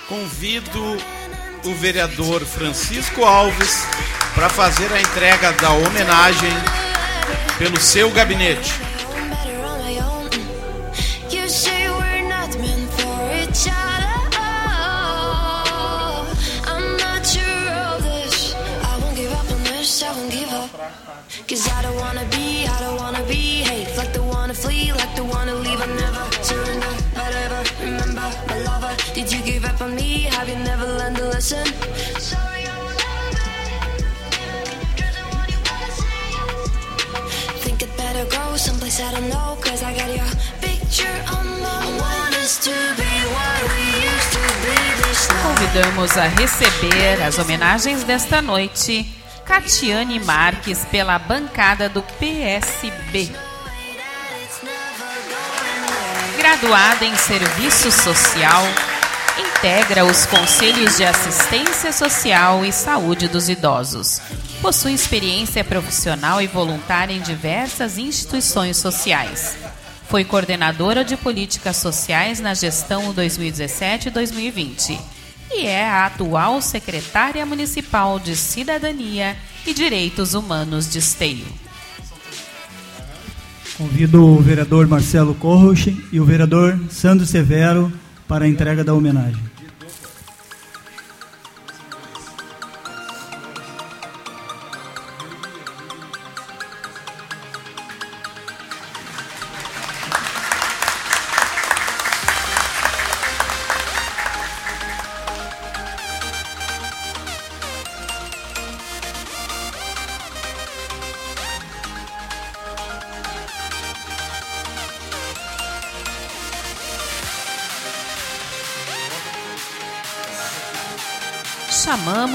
Convido 0.08 0.98
o 1.66 1.76
vereador 1.76 2.46
Francisco 2.46 3.24
Alves 3.24 3.86
para 4.36 4.50
fazer 4.50 4.92
a 4.92 5.00
entrega 5.00 5.54
da 5.54 5.72
homenagem 5.72 6.52
pelo 7.58 7.80
seu 7.80 8.12
gabinete. 8.12 8.93
Cause 21.48 21.68
I 21.68 21.82
don't 21.82 21.98
wanna 21.98 22.26
be, 22.32 22.66
I 22.66 22.80
don't 22.80 22.98
wanna 22.98 23.22
behave 23.24 23.98
like 23.98 24.14
the 24.14 24.22
to 24.48 24.54
flee, 24.54 24.94
like 24.94 25.14
the 25.16 25.24
to 25.24 25.56
leave. 25.56 25.82
I 25.82 25.88
never 25.88 26.24
surrender, 26.42 26.94
but 27.14 27.36
ever 27.46 27.62
remember 27.84 28.28
my 28.48 28.58
lover. 28.64 28.96
Did 29.14 29.32
you 29.32 29.42
give 29.44 29.66
up 29.66 29.82
on 29.82 29.94
me? 29.94 30.24
Have 30.32 30.48
you 30.48 30.56
never 30.56 30.86
learned 30.86 31.18
be. 31.18 31.68
It 37.84 37.98
better 37.98 38.24
go 38.32 38.56
someplace 38.56 39.02
I 39.02 39.12
don't 39.12 39.28
know. 39.28 39.58
Cause 39.60 39.84
I 39.84 39.94
got 39.94 40.08
your 40.16 40.30
picture 40.62 41.18
on 41.36 41.46
my 41.60 41.84
I 41.84 41.90
want 42.00 42.34
to 42.64 42.76
be 42.96 43.12
what 43.36 43.60
we 43.68 43.84
used 44.08 44.32
to 44.32 44.44
be. 44.64 44.84
Convidamos 45.44 46.16
a 46.18 46.30
receber 46.40 47.22
as 47.22 47.38
homenagens 47.38 48.06
desta 48.06 48.42
noite 48.42 49.23
Catiane 49.46 50.20
Marques 50.22 50.86
pela 50.90 51.20
bancada 51.20 51.90
do 51.90 52.02
PSB. 52.02 53.30
Graduada 56.38 57.06
em 57.06 57.16
Serviço 57.16 57.92
Social, 57.92 58.64
integra 59.38 60.06
os 60.06 60.26
Conselhos 60.26 60.98
de 60.98 61.04
Assistência 61.04 61.92
Social 61.92 62.64
e 62.64 62.72
Saúde 62.72 63.28
dos 63.28 63.50
Idosos. 63.50 64.22
Possui 64.62 64.94
experiência 64.94 65.64
profissional 65.64 66.42
e 66.42 66.48
voluntária 66.48 67.14
em 67.14 67.22
diversas 67.22 67.98
instituições 67.98 68.78
sociais. 68.78 69.58
Foi 70.08 70.24
coordenadora 70.24 71.04
de 71.04 71.18
políticas 71.18 71.78
sociais 71.78 72.40
na 72.40 72.54
gestão 72.54 73.14
2017 73.14 74.08
e 74.08 74.12
2020 74.12 75.13
e 75.56 75.66
é 75.66 75.86
a 75.86 76.08
atual 76.08 76.62
secretária 76.62 77.46
municipal 77.46 78.20
de 78.20 78.36
Cidadania 78.36 79.38
e 79.66 79.74
Direitos 79.74 80.34
Humanos 80.34 80.92
de 80.92 81.00
Esteio. 81.00 81.46
Convido 83.78 84.26
o 84.26 84.40
vereador 84.40 84.88
Marcelo 84.88 85.34
Corroche 85.36 85.96
e 86.12 86.20
o 86.20 86.26
vereador 86.26 86.80
Sandro 86.90 87.26
Severo 87.26 87.92
para 88.28 88.46
a 88.46 88.48
entrega 88.48 88.84
da 88.84 88.94
homenagem. 88.94 89.53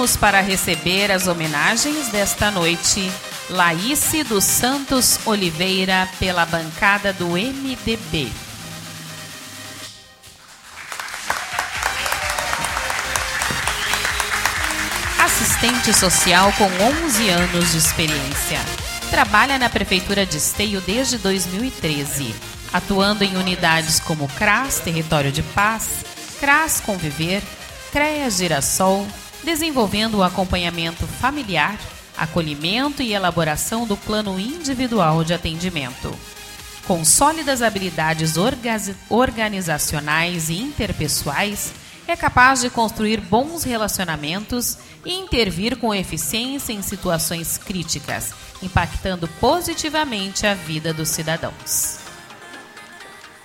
Chamamos 0.09 0.17
para 0.17 0.41
receber 0.41 1.11
as 1.11 1.27
homenagens 1.27 2.09
desta 2.09 2.51
noite 2.51 3.13
Laíce 3.51 4.25
dos 4.25 4.45
Santos 4.45 5.19
Oliveira 5.27 6.09
pela 6.19 6.47
bancada 6.47 7.13
do 7.13 7.31
MDB. 7.31 8.31
Assistente 15.23 15.93
social 15.93 16.53
com 16.57 16.65
11 17.05 17.29
anos 17.29 17.73
de 17.73 17.79
experiência. 17.79 18.61
Trabalha 19.11 19.59
na 19.59 19.69
Prefeitura 19.69 20.25
de 20.25 20.39
Esteio 20.39 20.81
desde 20.81 21.19
2013, 21.19 22.35
atuando 22.73 23.25
em 23.25 23.37
unidades 23.37 24.01
como 24.01 24.29
CRAS 24.29 24.81
Território 24.81 25.31
de 25.31 25.43
Paz, 25.43 26.05
CRAS 26.41 26.81
Conviver, 26.81 27.43
CREA 27.93 28.31
Girassol, 28.31 29.07
desenvolvendo 29.45 30.19
o 30.19 30.23
acompanhamento 30.23 31.07
familiar, 31.07 31.79
acolhimento 32.17 33.03
e 33.03 33.13
elaboração 33.13 33.87
do 33.87 33.97
plano 33.97 34.39
individual 34.39 35.23
de 35.23 35.33
atendimento. 35.33 36.13
Com 36.87 37.05
sólidas 37.05 37.63
habilidades 37.63 38.37
orga- 38.37 38.97
organizacionais 39.09 40.49
e 40.49 40.59
interpessoais, 40.61 41.73
é 42.07 42.17
capaz 42.17 42.63
de 42.63 42.71
construir 42.71 43.21
bons 43.21 43.63
relacionamentos 43.63 44.79
e 45.05 45.13
intervir 45.13 45.77
com 45.77 45.95
eficiência 45.95 46.73
em 46.73 46.81
situações 46.81 47.59
críticas, 47.59 48.33
impactando 48.63 49.29
positivamente 49.41 50.47
a 50.47 50.55
vida 50.55 50.95
dos 50.95 51.11
cidadãos. 51.11 51.99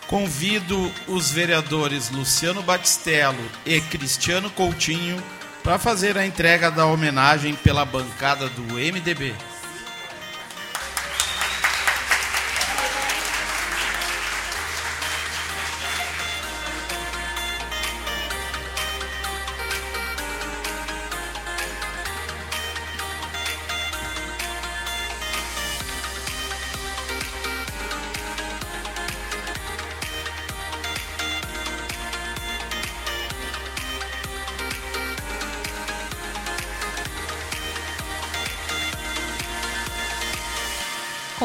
Convido 0.08 0.91
os 1.08 1.32
vereadores 1.32 2.10
Luciano 2.10 2.62
Batistello 2.62 3.43
e 3.65 3.82
Cristiano 3.82 4.49
Coutinho 4.49 5.21
para 5.63 5.80
fazer 5.80 6.17
a 6.17 6.26
entrega 6.26 6.69
da 6.69 6.86
homenagem 6.86 7.56
pela 7.56 7.86
bancada 7.86 8.49
do 8.49 8.63
MDB. 8.73 9.34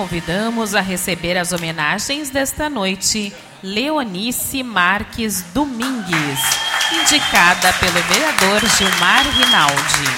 Convidamos 0.09 0.75
a 0.75 0.81
receber 0.81 1.37
as 1.37 1.53
homenagens 1.53 2.31
desta 2.31 2.71
noite 2.71 3.31
Leonice 3.62 4.62
Marques 4.62 5.42
Domingues, 5.53 6.40
indicada 6.90 7.71
pelo 7.75 8.03
vereador 8.05 8.66
Gilmar 8.71 9.23
Rinaldi. 9.29 10.09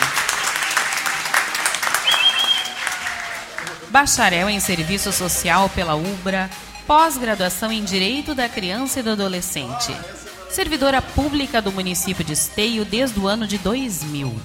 Bacharel 3.88 4.48
em 4.48 4.60
Serviço 4.60 5.10
Social 5.10 5.68
pela 5.70 5.96
UBRA, 5.96 6.48
pós-graduação 6.86 7.72
em 7.72 7.82
Direito 7.82 8.32
da 8.32 8.48
Criança 8.48 9.00
e 9.00 9.02
do 9.02 9.10
Adolescente. 9.10 9.92
Servidora 10.48 11.02
pública 11.02 11.60
do 11.60 11.72
município 11.72 12.24
de 12.24 12.34
Esteio 12.34 12.84
desde 12.84 13.18
o 13.18 13.26
ano 13.26 13.44
de 13.44 13.58
2000. 13.58 14.40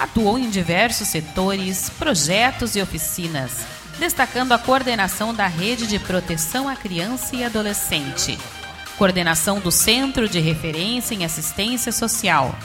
Atuou 0.00 0.36
em 0.36 0.50
diversos 0.50 1.06
setores, 1.06 1.88
projetos 1.90 2.74
e 2.74 2.82
oficinas, 2.82 3.52
destacando 4.00 4.52
a 4.52 4.58
coordenação 4.58 5.34
da 5.34 5.46
Rede 5.46 5.86
de 5.86 5.98
Proteção 5.98 6.66
à 6.66 6.74
Criança 6.74 7.36
e 7.36 7.44
Adolescente, 7.44 8.38
coordenação 8.96 9.60
do 9.60 9.70
Centro 9.70 10.26
de 10.26 10.40
Referência 10.40 11.14
em 11.14 11.22
Assistência 11.22 11.92
Social, 11.92 12.58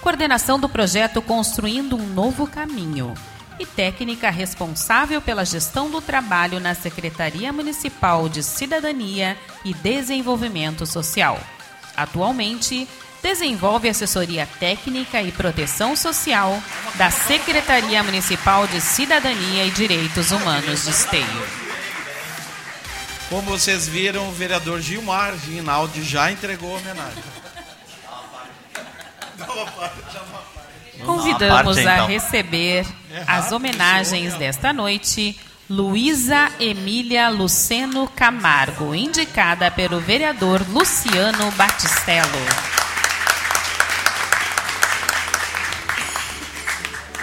coordenação 0.00 0.58
do 0.58 0.70
projeto 0.70 1.20
Construindo 1.20 1.96
um 1.96 2.06
Novo 2.06 2.46
Caminho. 2.46 3.12
E 3.58 3.66
técnica 3.66 4.30
responsável 4.30 5.20
pela 5.20 5.44
gestão 5.44 5.90
do 5.90 6.00
trabalho 6.00 6.58
na 6.58 6.74
Secretaria 6.74 7.52
Municipal 7.52 8.26
de 8.26 8.42
Cidadania 8.42 9.36
e 9.62 9.74
Desenvolvimento 9.74 10.86
Social. 10.86 11.38
Atualmente, 11.94 12.88
desenvolve 13.22 13.88
assessoria 13.88 14.48
técnica 14.58 15.22
e 15.22 15.30
proteção 15.32 15.94
social 15.94 16.60
da 16.94 17.10
Secretaria 17.10 18.02
Municipal 18.02 18.66
de 18.66 18.80
Cidadania 18.80 19.66
e 19.66 19.70
Direitos 19.70 20.30
Humanos 20.30 20.84
de 20.84 20.90
Esteio. 20.90 21.46
Como 23.28 23.42
vocês 23.42 23.86
viram, 23.86 24.28
o 24.28 24.32
vereador 24.32 24.80
Gilmar 24.80 25.34
Rinaldi 25.34 26.02
já 26.02 26.32
entregou 26.32 26.74
a 26.74 26.78
homenagem. 26.78 27.22
Convidamos 31.04 31.76
parte, 31.76 31.88
a 31.88 31.94
então. 31.94 32.06
receber 32.08 32.86
as 33.26 33.52
homenagens 33.52 34.34
desta 34.34 34.72
noite 34.72 35.38
Luísa 35.68 36.50
Emília 36.58 37.28
Luceno 37.28 38.08
Camargo, 38.08 38.94
indicada 38.94 39.70
pelo 39.70 40.00
vereador 40.00 40.60
Luciano 40.68 41.50
Batistello. 41.52 42.26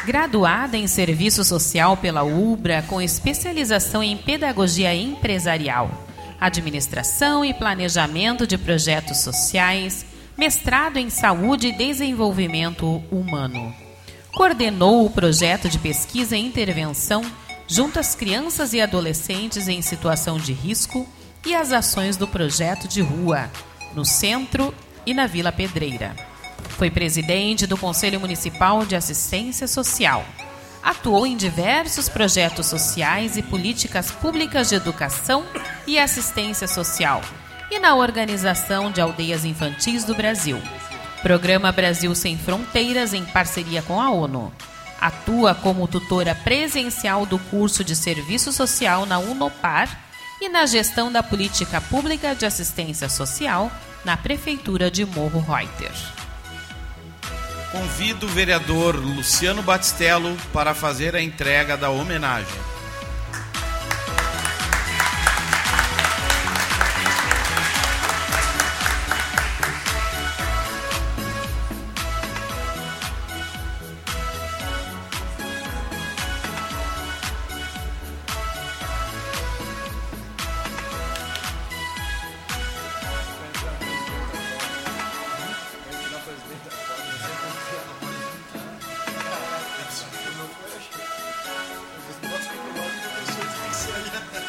Graduada 0.08 0.78
em 0.78 0.88
Serviço 0.88 1.44
Social 1.44 1.98
pela 1.98 2.24
UBRA, 2.24 2.82
com 2.82 3.02
especialização 3.02 4.02
em 4.02 4.16
Pedagogia 4.16 4.96
Empresarial, 4.96 5.92
Administração 6.40 7.44
e 7.44 7.54
Planejamento 7.54 8.48
de 8.48 8.58
Projetos 8.58 9.18
Sociais, 9.18 10.06
mestrado 10.38 10.96
em 10.96 11.10
Saúde 11.10 11.68
e 11.68 11.78
Desenvolvimento 11.78 13.04
Humano. 13.12 13.76
Coordenou 14.34 15.06
o 15.06 15.10
projeto 15.10 15.68
de 15.68 15.78
pesquisa 15.78 16.38
e 16.38 16.40
intervenção 16.40 17.22
junto 17.68 18.00
às 18.00 18.16
crianças 18.16 18.72
e 18.72 18.80
adolescentes 18.80 19.68
em 19.68 19.82
situação 19.82 20.38
de 20.38 20.54
risco 20.54 21.06
e 21.46 21.54
as 21.54 21.74
ações 21.74 22.16
do 22.16 22.26
projeto 22.26 22.88
de 22.88 23.02
rua, 23.02 23.52
no 23.94 24.06
centro 24.06 24.74
e 25.06 25.14
na 25.14 25.28
Vila 25.28 25.52
Pedreira. 25.52 26.27
Foi 26.78 26.92
presidente 26.92 27.66
do 27.66 27.76
Conselho 27.76 28.20
Municipal 28.20 28.86
de 28.86 28.96
Assistência 28.96 29.68
Social. 29.68 30.24
Atuou 30.84 31.26
em 31.26 31.36
diversos 31.36 32.08
projetos 32.08 32.68
sociais 32.68 33.36
e 33.36 33.42
políticas 33.42 34.12
públicas 34.12 34.70
de 34.70 34.76
educação 34.76 35.44
e 35.88 35.98
assistência 35.98 36.68
social 36.68 37.24
e 37.72 37.80
na 37.80 37.96
organização 37.96 38.92
de 38.92 39.02
aldeias 39.02 39.44
infantis 39.44 40.04
do 40.04 40.14
Brasil. 40.14 40.62
Programa 41.24 41.72
Brasil 41.72 42.14
Sem 42.14 42.38
Fronteiras 42.38 43.12
em 43.12 43.26
parceria 43.26 43.82
com 43.82 44.00
a 44.00 44.12
ONU. 44.12 44.54
Atua 45.02 45.56
como 45.56 45.88
tutora 45.88 46.36
presencial 46.36 47.26
do 47.26 47.40
curso 47.40 47.84
de 47.84 47.96
Serviço 47.96 48.54
Social 48.54 49.08
na 49.08 49.18
Unopar 49.18 50.00
e 50.40 50.48
na 50.48 50.68
gestão 50.68 51.12
da 51.12 51.24
política 51.24 51.82
pública 51.82 52.36
de 52.36 52.46
assistência 52.46 53.10
social 53.10 53.72
na 54.06 54.16
Prefeitura 54.16 54.92
de 54.92 55.04
Morro 55.06 55.40
Reuter. 55.40 56.27
Convido 57.72 58.26
o 58.26 58.30
vereador 58.30 58.96
Luciano 58.96 59.62
Batistello 59.62 60.38
para 60.54 60.74
fazer 60.74 61.16
a 61.16 61.22
entrega 61.22 61.76
da 61.76 61.90
homenagem. 61.90 62.77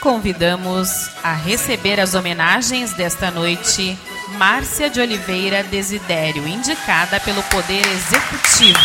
Convidamos 0.00 1.10
a 1.24 1.32
receber 1.32 1.98
as 1.98 2.14
homenagens 2.14 2.94
desta 2.94 3.32
noite 3.32 3.98
Márcia 4.36 4.88
de 4.88 5.00
Oliveira 5.00 5.64
Desidério, 5.64 6.46
indicada 6.46 7.18
pelo 7.18 7.42
Poder 7.44 7.84
Executivo. 7.84 8.78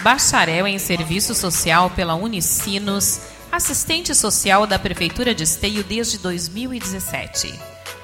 Bacharel 0.00 0.68
em 0.68 0.78
Serviço 0.78 1.34
Social 1.34 1.90
pela 1.90 2.14
Unicinos, 2.14 3.20
assistente 3.50 4.14
social 4.14 4.64
da 4.64 4.78
Prefeitura 4.78 5.34
de 5.34 5.42
Esteio 5.42 5.82
desde 5.82 6.18
2017. 6.18 7.52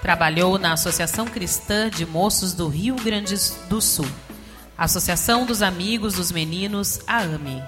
Trabalhou 0.03 0.59
na 0.59 0.73
Associação 0.73 1.27
Cristã 1.27 1.89
de 1.89 2.05
Moços 2.05 2.53
do 2.53 2.67
Rio 2.67 2.97
Grande 2.97 3.37
do 3.69 3.81
Sul. 3.81 4.07
Associação 4.79 5.47
dos 5.47 5.63
Amigos 5.63 6.15
dos 6.15 6.31
Meninos, 6.31 7.01
a 7.07 7.21
AME. 7.21 7.63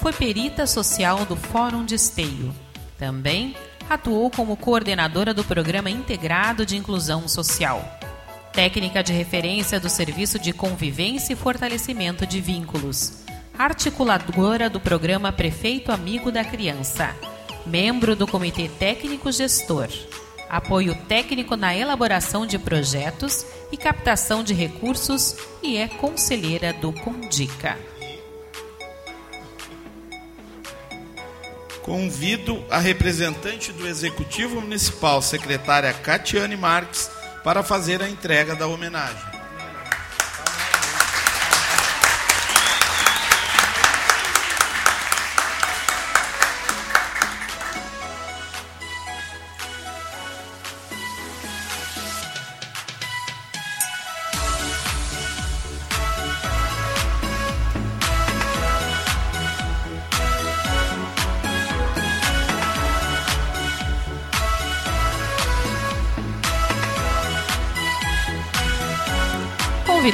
Foi 0.00 0.14
perita 0.14 0.66
social 0.66 1.26
do 1.26 1.36
Fórum 1.36 1.84
de 1.84 1.94
Esteio. 1.94 2.54
Também 2.98 3.54
atuou 3.88 4.30
como 4.30 4.56
coordenadora 4.56 5.34
do 5.34 5.44
Programa 5.44 5.90
Integrado 5.90 6.64
de 6.64 6.74
Inclusão 6.74 7.28
Social. 7.28 7.84
Técnica 8.50 9.02
de 9.02 9.12
referência 9.12 9.78
do 9.78 9.90
Serviço 9.90 10.38
de 10.38 10.54
Convivência 10.54 11.34
e 11.34 11.36
Fortalecimento 11.36 12.26
de 12.26 12.40
Vínculos. 12.40 13.24
Articuladora 13.58 14.70
do 14.70 14.80
Programa 14.80 15.30
Prefeito 15.30 15.92
Amigo 15.92 16.32
da 16.32 16.44
Criança. 16.44 17.14
Membro 17.66 18.16
do 18.16 18.26
Comitê 18.26 18.68
Técnico 18.68 19.30
Gestor 19.30 19.88
apoio 20.56 20.94
técnico 21.08 21.56
na 21.56 21.74
elaboração 21.74 22.46
de 22.46 22.58
projetos 22.58 23.44
e 23.72 23.76
captação 23.76 24.44
de 24.44 24.54
recursos 24.54 25.34
e 25.60 25.76
é 25.76 25.88
conselheira 25.88 26.72
do 26.72 26.92
Condica. 26.92 27.76
Convido 31.82 32.64
a 32.70 32.78
representante 32.78 33.72
do 33.72 33.86
Executivo 33.86 34.60
Municipal, 34.60 35.20
secretária 35.20 35.92
Catiane 35.92 36.56
Marques, 36.56 37.10
para 37.42 37.62
fazer 37.62 38.00
a 38.00 38.08
entrega 38.08 38.54
da 38.54 38.66
homenagem. 38.66 39.33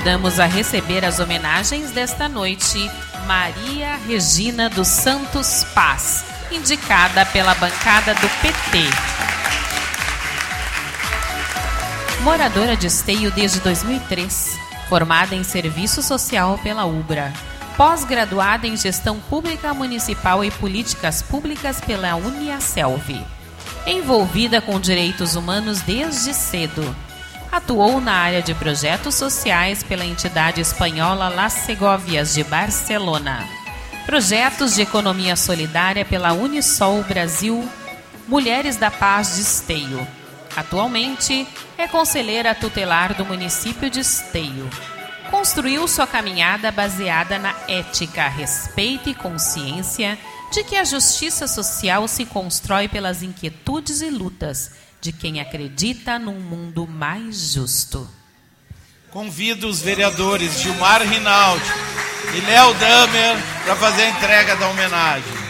Convidamos 0.00 0.40
a 0.40 0.46
receber 0.46 1.04
as 1.04 1.20
homenagens 1.20 1.90
desta 1.90 2.26
noite 2.26 2.90
Maria 3.26 3.96
Regina 3.96 4.70
dos 4.70 4.88
Santos 4.88 5.62
Paz, 5.74 6.24
indicada 6.50 7.26
pela 7.26 7.54
bancada 7.56 8.14
do 8.14 8.26
PT. 8.40 8.78
Moradora 12.22 12.74
de 12.74 12.86
Esteio 12.86 13.30
desde 13.30 13.60
2003, 13.60 14.58
formada 14.88 15.34
em 15.34 15.44
Serviço 15.44 16.02
Social 16.02 16.58
pela 16.62 16.86
UBRA, 16.86 17.30
pós-graduada 17.76 18.66
em 18.66 18.78
Gestão 18.78 19.20
Pública 19.20 19.74
Municipal 19.74 20.42
e 20.42 20.50
Políticas 20.50 21.20
Públicas 21.20 21.78
pela 21.78 22.14
Uniaselv. 22.14 23.22
Envolvida 23.86 24.62
com 24.62 24.80
direitos 24.80 25.36
humanos 25.36 25.82
desde 25.82 26.32
cedo, 26.32 26.96
atuou 27.50 28.00
na 28.00 28.12
área 28.12 28.42
de 28.42 28.54
projetos 28.54 29.14
sociais 29.14 29.82
pela 29.82 30.04
entidade 30.04 30.60
espanhola 30.60 31.28
Las 31.28 31.52
Segovias 31.52 32.34
de 32.34 32.44
Barcelona, 32.44 33.48
projetos 34.06 34.74
de 34.74 34.82
economia 34.82 35.34
solidária 35.34 36.04
pela 36.04 36.32
Unisol 36.32 37.02
Brasil, 37.02 37.68
Mulheres 38.28 38.76
da 38.76 38.90
Paz 38.90 39.34
de 39.34 39.42
Esteio. 39.42 40.06
Atualmente 40.56 41.46
é 41.76 41.88
conselheira 41.88 42.54
tutelar 42.54 43.14
do 43.14 43.24
município 43.24 43.90
de 43.90 44.00
Esteio. 44.00 44.68
Construiu 45.30 45.86
sua 45.88 46.06
caminhada 46.06 46.70
baseada 46.70 47.38
na 47.38 47.54
ética, 47.68 48.28
respeito 48.28 49.08
e 49.08 49.14
consciência 49.14 50.18
de 50.52 50.64
que 50.64 50.76
a 50.76 50.84
justiça 50.84 51.46
social 51.46 52.06
se 52.08 52.24
constrói 52.24 52.88
pelas 52.88 53.22
inquietudes 53.22 54.00
e 54.00 54.10
lutas 54.10 54.72
de 55.00 55.12
quem 55.12 55.40
acredita 55.40 56.18
num 56.18 56.38
mundo 56.38 56.86
mais 56.86 57.52
justo. 57.54 58.08
Convido 59.10 59.66
os 59.66 59.80
vereadores 59.80 60.60
Gilmar 60.60 61.02
Rinaldi 61.02 61.64
e 62.34 62.40
Léo 62.42 62.74
Damer 62.74 63.36
para 63.64 63.76
fazer 63.76 64.02
a 64.02 64.10
entrega 64.10 64.56
da 64.56 64.68
homenagem. 64.68 65.40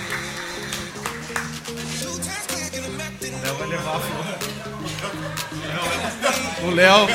O 3.22 3.42
Léo 3.42 3.54
vai 3.56 3.68
levar 3.68 3.96
a 3.96 4.00
flor. 4.00 4.30
O 6.62 6.70
Léo, 6.70 7.08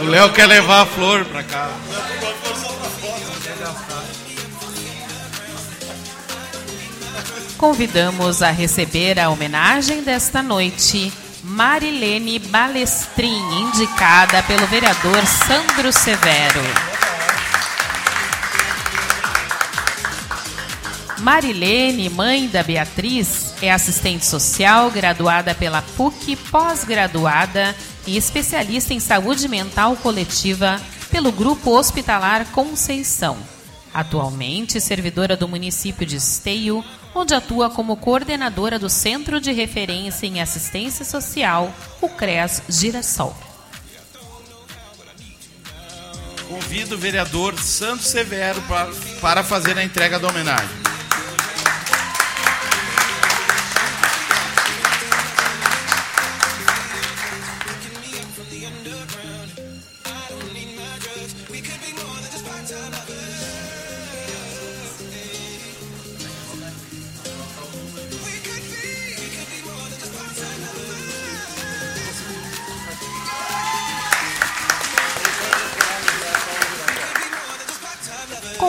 o 0.00 0.04
Léo 0.04 0.32
quer 0.32 0.46
levar 0.46 0.82
a 0.82 0.86
flor 0.86 1.24
para 1.24 1.42
casa. 1.44 1.74
Convidamos 7.56 8.42
a 8.42 8.50
receber 8.50 9.18
a 9.18 9.30
homenagem 9.30 10.02
desta 10.02 10.42
noite 10.42 11.12
Marilene 11.58 12.38
Balestrin, 12.38 13.42
indicada 13.50 14.44
pelo 14.44 14.64
vereador 14.68 15.26
Sandro 15.26 15.92
Severo. 15.92 16.62
Marilene, 21.18 22.08
mãe 22.10 22.46
da 22.46 22.62
Beatriz, 22.62 23.54
é 23.60 23.72
assistente 23.72 24.24
social, 24.24 24.88
graduada 24.92 25.52
pela 25.52 25.82
PUC, 25.82 26.36
pós-graduada 26.36 27.74
e 28.06 28.16
especialista 28.16 28.94
em 28.94 29.00
saúde 29.00 29.48
mental 29.48 29.96
coletiva 29.96 30.80
pelo 31.10 31.32
Grupo 31.32 31.76
Hospitalar 31.76 32.46
Conceição. 32.52 33.57
Atualmente 33.98 34.80
servidora 34.80 35.36
do 35.36 35.48
município 35.48 36.06
de 36.06 36.14
Esteio, 36.14 36.84
onde 37.12 37.34
atua 37.34 37.68
como 37.68 37.96
coordenadora 37.96 38.78
do 38.78 38.88
Centro 38.88 39.40
de 39.40 39.50
Referência 39.50 40.24
em 40.24 40.40
Assistência 40.40 41.04
Social, 41.04 41.74
o 42.00 42.08
CREAS 42.08 42.62
Girassol. 42.68 43.36
Convido 46.48 46.94
o 46.94 46.98
vereador 46.98 47.58
Santos 47.58 48.06
Severo 48.06 48.62
para, 48.68 48.88
para 49.20 49.42
fazer 49.42 49.76
a 49.76 49.82
entrega 49.82 50.16
da 50.20 50.28
homenagem. 50.28 50.87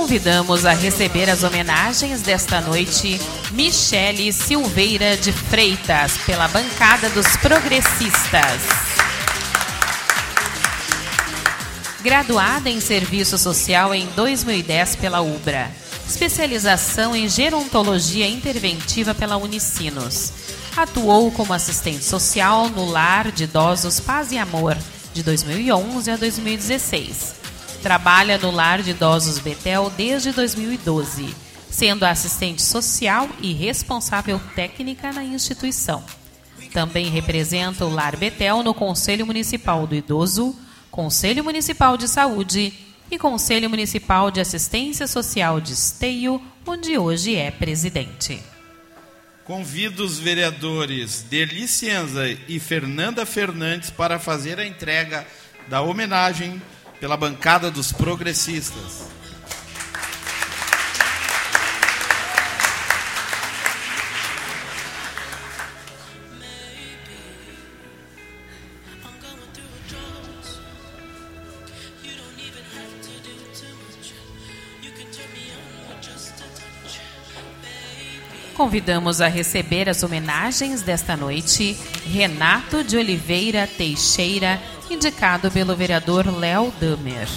Convidamos 0.09 0.65
a 0.65 0.73
receber 0.73 1.29
as 1.29 1.43
homenagens 1.43 2.23
desta 2.23 2.59
noite 2.59 3.21
Michele 3.51 4.33
Silveira 4.33 5.15
de 5.15 5.31
Freitas, 5.31 6.17
pela 6.25 6.47
bancada 6.47 7.11
dos 7.11 7.27
progressistas. 7.37 8.59
Graduada 12.01 12.71
em 12.71 12.81
Serviço 12.81 13.37
Social 13.37 13.93
em 13.93 14.07
2010 14.15 14.95
pela 14.95 15.21
UBRA. 15.21 15.69
Especialização 16.07 17.15
em 17.15 17.29
Gerontologia 17.29 18.27
Interventiva 18.27 19.13
pela 19.13 19.37
Unicinos. 19.37 20.33
Atuou 20.75 21.31
como 21.31 21.53
assistente 21.53 22.03
social 22.03 22.67
no 22.69 22.89
Lar 22.89 23.31
de 23.31 23.43
Idosos 23.43 23.99
Paz 23.99 24.31
e 24.31 24.39
Amor, 24.39 24.75
de 25.13 25.21
2011 25.21 26.09
a 26.09 26.17
2016. 26.17 27.38
Trabalha 27.81 28.37
no 28.37 28.51
Lar 28.51 28.81
de 28.83 28.91
Idosos 28.91 29.39
Betel 29.39 29.91
desde 29.95 30.33
2012, 30.33 31.33
sendo 31.69 32.03
assistente 32.03 32.61
social 32.61 33.29
e 33.39 33.53
responsável 33.53 34.39
técnica 34.53 35.13
na 35.13 35.23
instituição. 35.23 36.03
Também 36.73 37.09
representa 37.09 37.85
o 37.85 37.89
Lar 37.89 38.17
Betel 38.17 38.63
no 38.63 38.73
Conselho 38.73 39.25
Municipal 39.25 39.87
do 39.87 39.95
Idoso, 39.95 40.53
Conselho 40.91 41.43
Municipal 41.43 41.95
de 41.95 42.07
Saúde 42.09 42.73
e 43.09 43.17
Conselho 43.17 43.69
Municipal 43.69 44.29
de 44.29 44.41
Assistência 44.41 45.07
Social 45.07 45.61
de 45.61 45.71
Esteio, 45.71 46.41
onde 46.67 46.97
hoje 46.97 47.35
é 47.35 47.49
presidente. 47.49 48.43
Convido 49.45 50.03
os 50.03 50.19
vereadores 50.19 51.23
Derli 51.23 51.67
Cienza 51.67 52.29
e 52.47 52.59
Fernanda 52.59 53.25
Fernandes 53.25 53.89
para 53.89 54.19
fazer 54.19 54.59
a 54.59 54.67
entrega 54.67 55.25
da 55.67 55.81
homenagem 55.81 56.61
pela 56.99 57.15
bancada 57.15 57.71
dos 57.71 57.91
progressistas. 57.91 59.09
Convidamos 78.59 79.21
a 79.21 79.29
receber 79.29 79.87
as 79.87 80.03
homenagens 80.03 80.81
desta 80.81 81.15
noite 81.15 81.79
Renato 82.05 82.83
de 82.83 82.97
Oliveira 82.97 83.65
Teixeira, 83.65 84.61
indicado 84.93 85.51
pelo 85.51 85.75
vereador 85.75 86.27
Léo 86.27 86.73
Damer. 86.79 87.27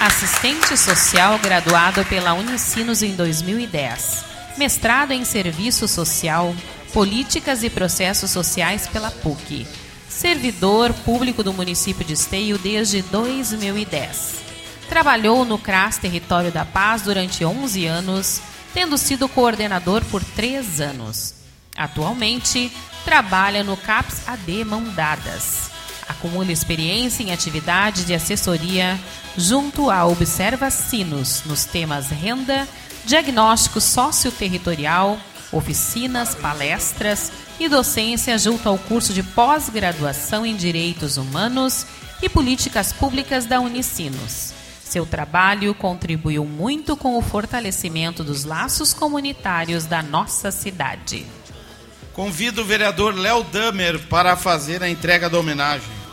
Assistente 0.00 0.76
social 0.76 1.38
graduado 1.38 2.04
pela 2.04 2.34
Unicinos 2.34 3.02
em 3.02 3.14
2010. 3.14 4.24
Mestrado 4.58 5.12
em 5.12 5.24
Serviço 5.24 5.88
Social, 5.88 6.54
Políticas 6.92 7.62
e 7.62 7.70
Processos 7.70 8.30
Sociais 8.30 8.86
pela 8.86 9.10
PUC. 9.10 9.66
Servidor 10.08 10.92
público 10.92 11.42
do 11.42 11.52
município 11.52 12.04
de 12.04 12.12
Esteio 12.12 12.58
desde 12.58 13.02
2010. 13.02 14.42
Trabalhou 14.88 15.44
no 15.44 15.58
CRAS 15.58 15.96
Território 15.96 16.52
da 16.52 16.64
Paz 16.64 17.02
durante 17.02 17.44
11 17.44 17.86
anos, 17.86 18.40
tendo 18.72 18.98
sido 18.98 19.28
coordenador 19.28 20.04
por 20.04 20.22
3 20.22 20.80
anos. 20.80 21.43
Atualmente, 21.76 22.70
trabalha 23.04 23.64
no 23.64 23.76
CAPS 23.76 24.28
AD 24.28 24.64
Mão 24.64 24.84
Dadas. 24.84 25.70
Acumula 26.08 26.52
experiência 26.52 27.22
em 27.22 27.32
atividade 27.32 28.04
de 28.04 28.14
assessoria 28.14 28.98
junto 29.36 29.90
à 29.90 30.06
Observa 30.06 30.70
Sinos 30.70 31.42
nos 31.46 31.64
temas 31.64 32.08
renda, 32.08 32.68
diagnóstico 33.04 33.80
socioterritorial, 33.80 35.18
oficinas, 35.50 36.34
palestras 36.34 37.32
e 37.58 37.68
docência 37.68 38.36
junto 38.38 38.68
ao 38.68 38.78
curso 38.78 39.12
de 39.12 39.22
pós-graduação 39.22 40.44
em 40.44 40.56
Direitos 40.56 41.16
Humanos 41.16 41.86
e 42.22 42.28
Políticas 42.28 42.92
Públicas 42.92 43.46
da 43.46 43.60
Unicinos. 43.60 44.52
Seu 44.82 45.04
trabalho 45.04 45.74
contribuiu 45.74 46.44
muito 46.44 46.96
com 46.96 47.18
o 47.18 47.22
fortalecimento 47.22 48.22
dos 48.22 48.44
laços 48.44 48.92
comunitários 48.92 49.86
da 49.86 50.02
nossa 50.02 50.50
cidade. 50.50 51.26
Convido 52.14 52.62
o 52.62 52.64
vereador 52.64 53.12
Léo 53.12 53.42
Damer 53.42 53.98
para 54.08 54.36
fazer 54.36 54.84
a 54.84 54.88
entrega 54.88 55.28
da 55.28 55.36
homenagem. 55.36 56.03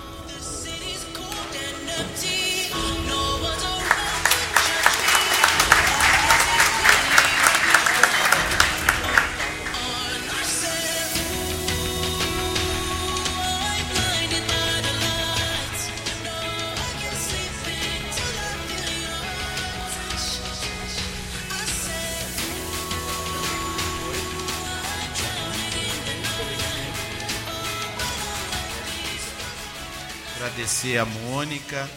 Agradecer 30.62 31.00
a 31.00 31.06
Mônica, 31.06 31.90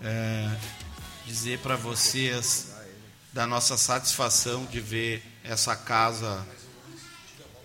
é, 0.00 0.56
dizer 1.26 1.58
para 1.58 1.74
vocês 1.74 2.72
da 3.32 3.44
nossa 3.44 3.76
satisfação 3.76 4.64
de 4.66 4.80
ver 4.80 5.20
essa 5.42 5.74
casa 5.74 6.46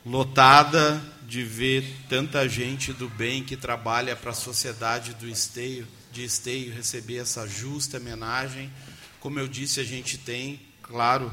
lotada, 0.03 0.99
de 1.21 1.43
ver 1.43 1.85
tanta 2.09 2.49
gente 2.49 2.91
do 2.91 3.07
bem 3.09 3.43
que 3.43 3.55
trabalha 3.55 4.15
para 4.15 4.31
a 4.31 4.33
sociedade 4.33 5.13
do 5.13 5.29
Esteio, 5.29 5.87
de 6.11 6.23
Esteio 6.23 6.73
receber 6.73 7.17
essa 7.17 7.47
justa 7.47 7.97
homenagem. 7.97 8.73
Como 9.19 9.37
eu 9.37 9.47
disse, 9.47 9.79
a 9.79 9.83
gente 9.83 10.17
tem, 10.17 10.59
claro, 10.81 11.31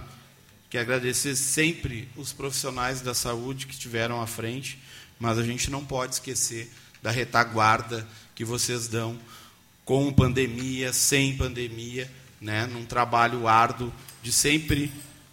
que 0.69 0.77
agradecer 0.77 1.35
sempre 1.37 2.07
os 2.17 2.35
profissionais 2.35 3.01
da 3.01 3.15
saúde 3.15 3.67
que 3.67 3.73
estiveram 3.73 4.21
à 4.21 4.27
frente, 4.27 4.79
mas 5.19 5.39
a 5.39 5.43
gente 5.43 5.71
não 5.71 5.83
pode 5.83 6.17
esquecer 6.17 6.71
da 7.03 7.11
retaguarda 7.11 8.07
que 8.41 8.45
vocês 8.47 8.89
dão 8.89 9.19
com 9.85 10.11
pandemia, 10.11 10.95
sem 10.95 11.37
pandemia, 11.37 12.11
né, 12.41 12.65
num 12.65 12.87
trabalho 12.87 13.47
árduo 13.47 13.93
de 14.23 14.33
sempre 14.33 14.91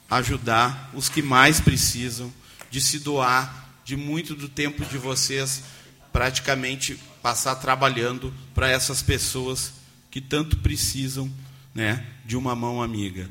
ajudar 0.09 0.91
os 0.93 1.07
que 1.07 1.21
mais 1.21 1.61
precisam, 1.61 2.33
de 2.69 2.81
se 2.81 2.99
doar, 2.99 3.79
de 3.85 3.95
muito 3.95 4.35
do 4.35 4.49
tempo 4.49 4.83
de 4.83 4.97
vocês 4.97 5.63
praticamente 6.11 6.99
passar 7.21 7.55
trabalhando 7.55 8.33
para 8.53 8.69
essas 8.69 9.01
pessoas 9.01 9.71
que 10.11 10.19
tanto 10.19 10.57
precisam 10.57 11.31
né, 11.73 12.05
de 12.25 12.35
uma 12.35 12.57
mão 12.57 12.83
amiga. 12.83 13.29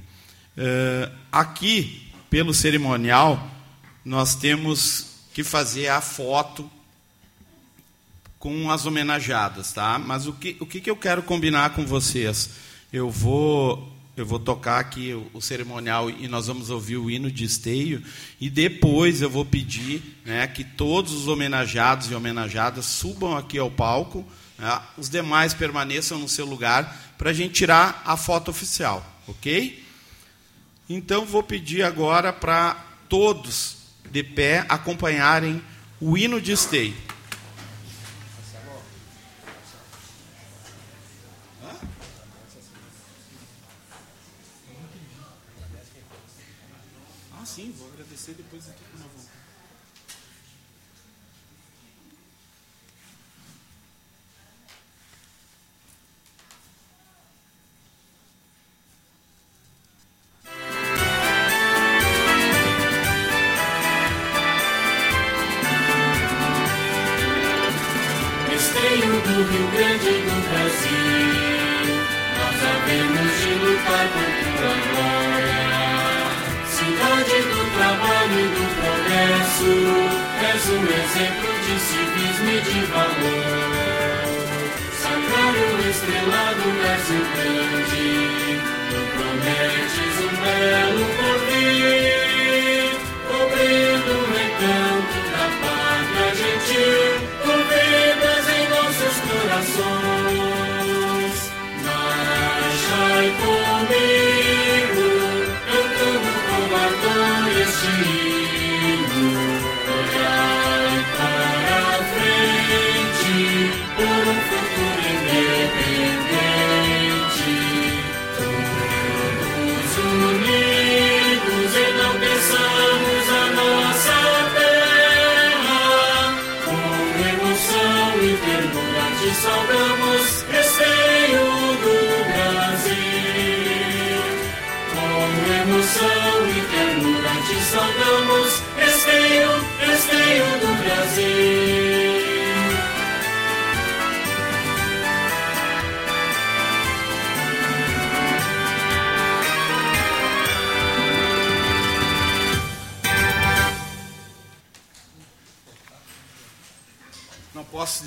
Eh, 0.56 1.12
aqui, 1.30 2.10
pelo 2.30 2.54
cerimonial, 2.54 3.46
nós 4.02 4.36
temos 4.36 5.18
que 5.34 5.44
fazer 5.44 5.88
a 5.88 6.00
foto 6.00 6.70
com 8.38 8.70
as 8.70 8.86
homenageadas, 8.86 9.72
tá? 9.72 9.98
Mas 9.98 10.26
o 10.26 10.32
que, 10.32 10.56
o 10.60 10.66
que, 10.66 10.80
que 10.80 10.90
eu 10.90 10.96
quero 10.96 11.22
combinar 11.22 11.70
com 11.70 11.84
vocês? 11.84 12.50
Eu 12.92 13.10
vou 13.10 13.92
eu 14.16 14.24
vou 14.24 14.38
tocar 14.38 14.80
aqui 14.80 15.12
o, 15.34 15.42
cerimonial 15.42 16.08
e 16.08 16.26
nós 16.26 16.46
vamos 16.46 16.70
ouvir 16.70 16.96
o 16.96 17.10
hino 17.10 17.30
de 17.30 17.44
esteio 17.44 18.02
e 18.40 18.48
depois 18.48 19.20
eu 19.20 19.28
vou 19.28 19.44
pedir 19.44 20.22
né, 20.24 20.46
que 20.46 20.64
todos 20.64 21.12
os 21.12 21.28
homenageados 21.28 22.10
e 22.10 22.14
homenageadas 22.14 22.86
subam 22.86 23.36
aqui 23.36 23.58
ao 23.58 23.70
palco, 23.70 24.26
né, 24.58 24.80
os 24.96 25.10
demais 25.10 25.52
permaneçam 25.52 26.18
no 26.18 26.30
seu 26.30 26.46
lugar 26.46 27.14
para 27.18 27.28
a 27.28 27.32
gente 27.34 27.52
tirar 27.52 28.02
a 28.06 28.16
foto 28.16 28.50
oficial, 28.50 29.04
ok? 29.28 29.84
Então 30.88 31.26
vou 31.26 31.42
pedir 31.42 31.82
agora 31.82 32.32
para 32.32 32.74
todos 33.10 33.76
de 34.10 34.22
pé 34.22 34.64
acompanharem 34.66 35.60
o 36.00 36.16
hino 36.16 36.40
de 36.40 36.52
esteio. 36.52 36.94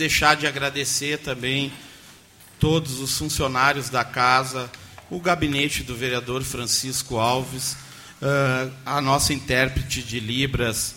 Deixar 0.10 0.36
de 0.36 0.47
agradecer 0.47 1.20
também 1.20 1.72
todos 2.60 2.99
os 2.99 3.16
funcionários 3.16 3.91
da 3.91 4.03
casa, 4.03 4.68
o 5.07 5.20
gabinete 5.20 5.84
do 5.84 5.95
vereador 5.95 6.41
Francisco 6.41 7.18
Alves, 7.18 7.78
ah, 8.20 8.70
a 8.88 9.01
nossa 9.01 9.34
intérprete 9.34 10.01
de 10.01 10.20
Libras, 10.20 10.95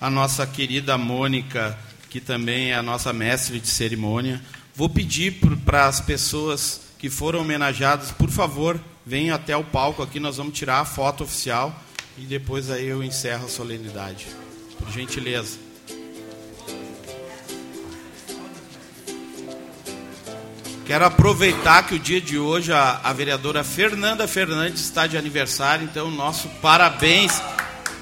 a 0.00 0.08
nossa 0.08 0.46
querida 0.46 0.96
Mônica, 0.96 1.76
que 2.08 2.20
também 2.20 2.70
é 2.70 2.76
a 2.76 2.82
nossa 2.84 3.12
mestre 3.12 3.58
de 3.58 3.66
cerimônia. 3.66 4.40
Vou 4.76 4.88
pedir 4.88 5.40
para 5.64 5.88
as 5.88 6.00
pessoas 6.00 6.82
que 7.00 7.10
foram 7.10 7.40
homenageadas, 7.40 8.12
por 8.12 8.30
favor, 8.30 8.80
venham 9.04 9.34
até 9.34 9.56
o 9.56 9.64
palco 9.64 10.04
aqui, 10.04 10.20
nós 10.20 10.36
vamos 10.36 10.56
tirar 10.56 10.78
a 10.78 10.84
foto 10.84 11.24
oficial 11.24 11.76
e 12.16 12.20
depois 12.20 12.70
aí 12.70 12.86
eu 12.86 13.02
encerro 13.02 13.46
a 13.46 13.48
solenidade. 13.48 14.28
Por 14.78 14.88
gentileza. 14.92 15.61
Quero 20.92 21.06
aproveitar 21.06 21.84
que 21.84 21.94
o 21.94 21.98
dia 21.98 22.20
de 22.20 22.38
hoje 22.38 22.70
a, 22.70 23.00
a 23.02 23.14
vereadora 23.14 23.64
Fernanda 23.64 24.28
Fernandes 24.28 24.82
está 24.82 25.06
de 25.06 25.16
aniversário, 25.16 25.88
então 25.90 26.10
nosso 26.10 26.50
parabéns 26.60 27.42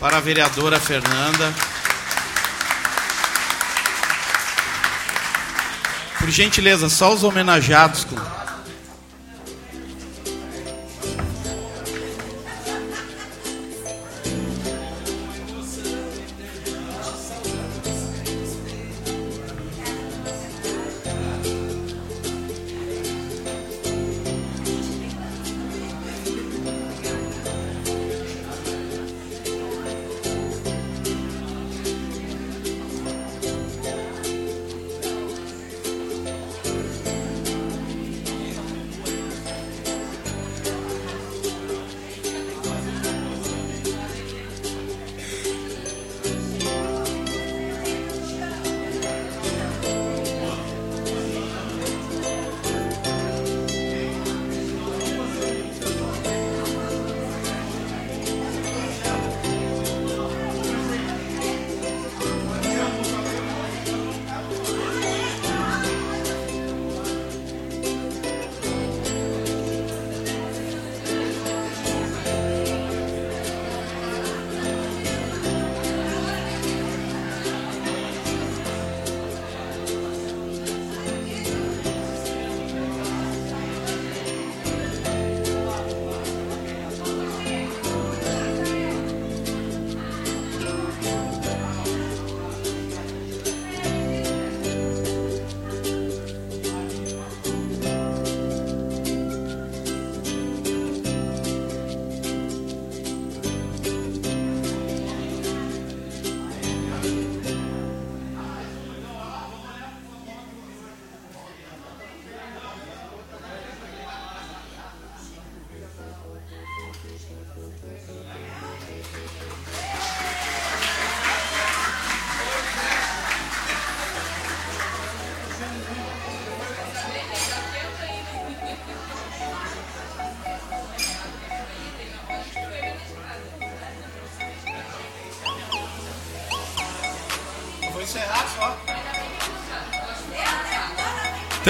para 0.00 0.16
a 0.16 0.20
vereadora 0.20 0.80
Fernanda. 0.80 1.54
Por 6.18 6.30
gentileza, 6.30 6.88
só 6.88 7.14
os 7.14 7.22
homenageados. 7.22 8.02
Com... 8.02 8.16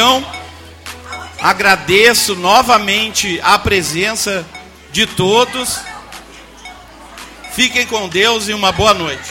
Então, 0.01 0.25
agradeço 1.43 2.35
novamente 2.35 3.39
a 3.43 3.59
presença 3.59 4.47
de 4.91 5.07
todos. 5.07 5.79
Fiquem 7.53 7.87
com 7.87 8.09
Deus 8.09 8.49
e 8.49 8.55
uma 8.55 8.73
boa 8.73 8.95
noite. 8.95 9.30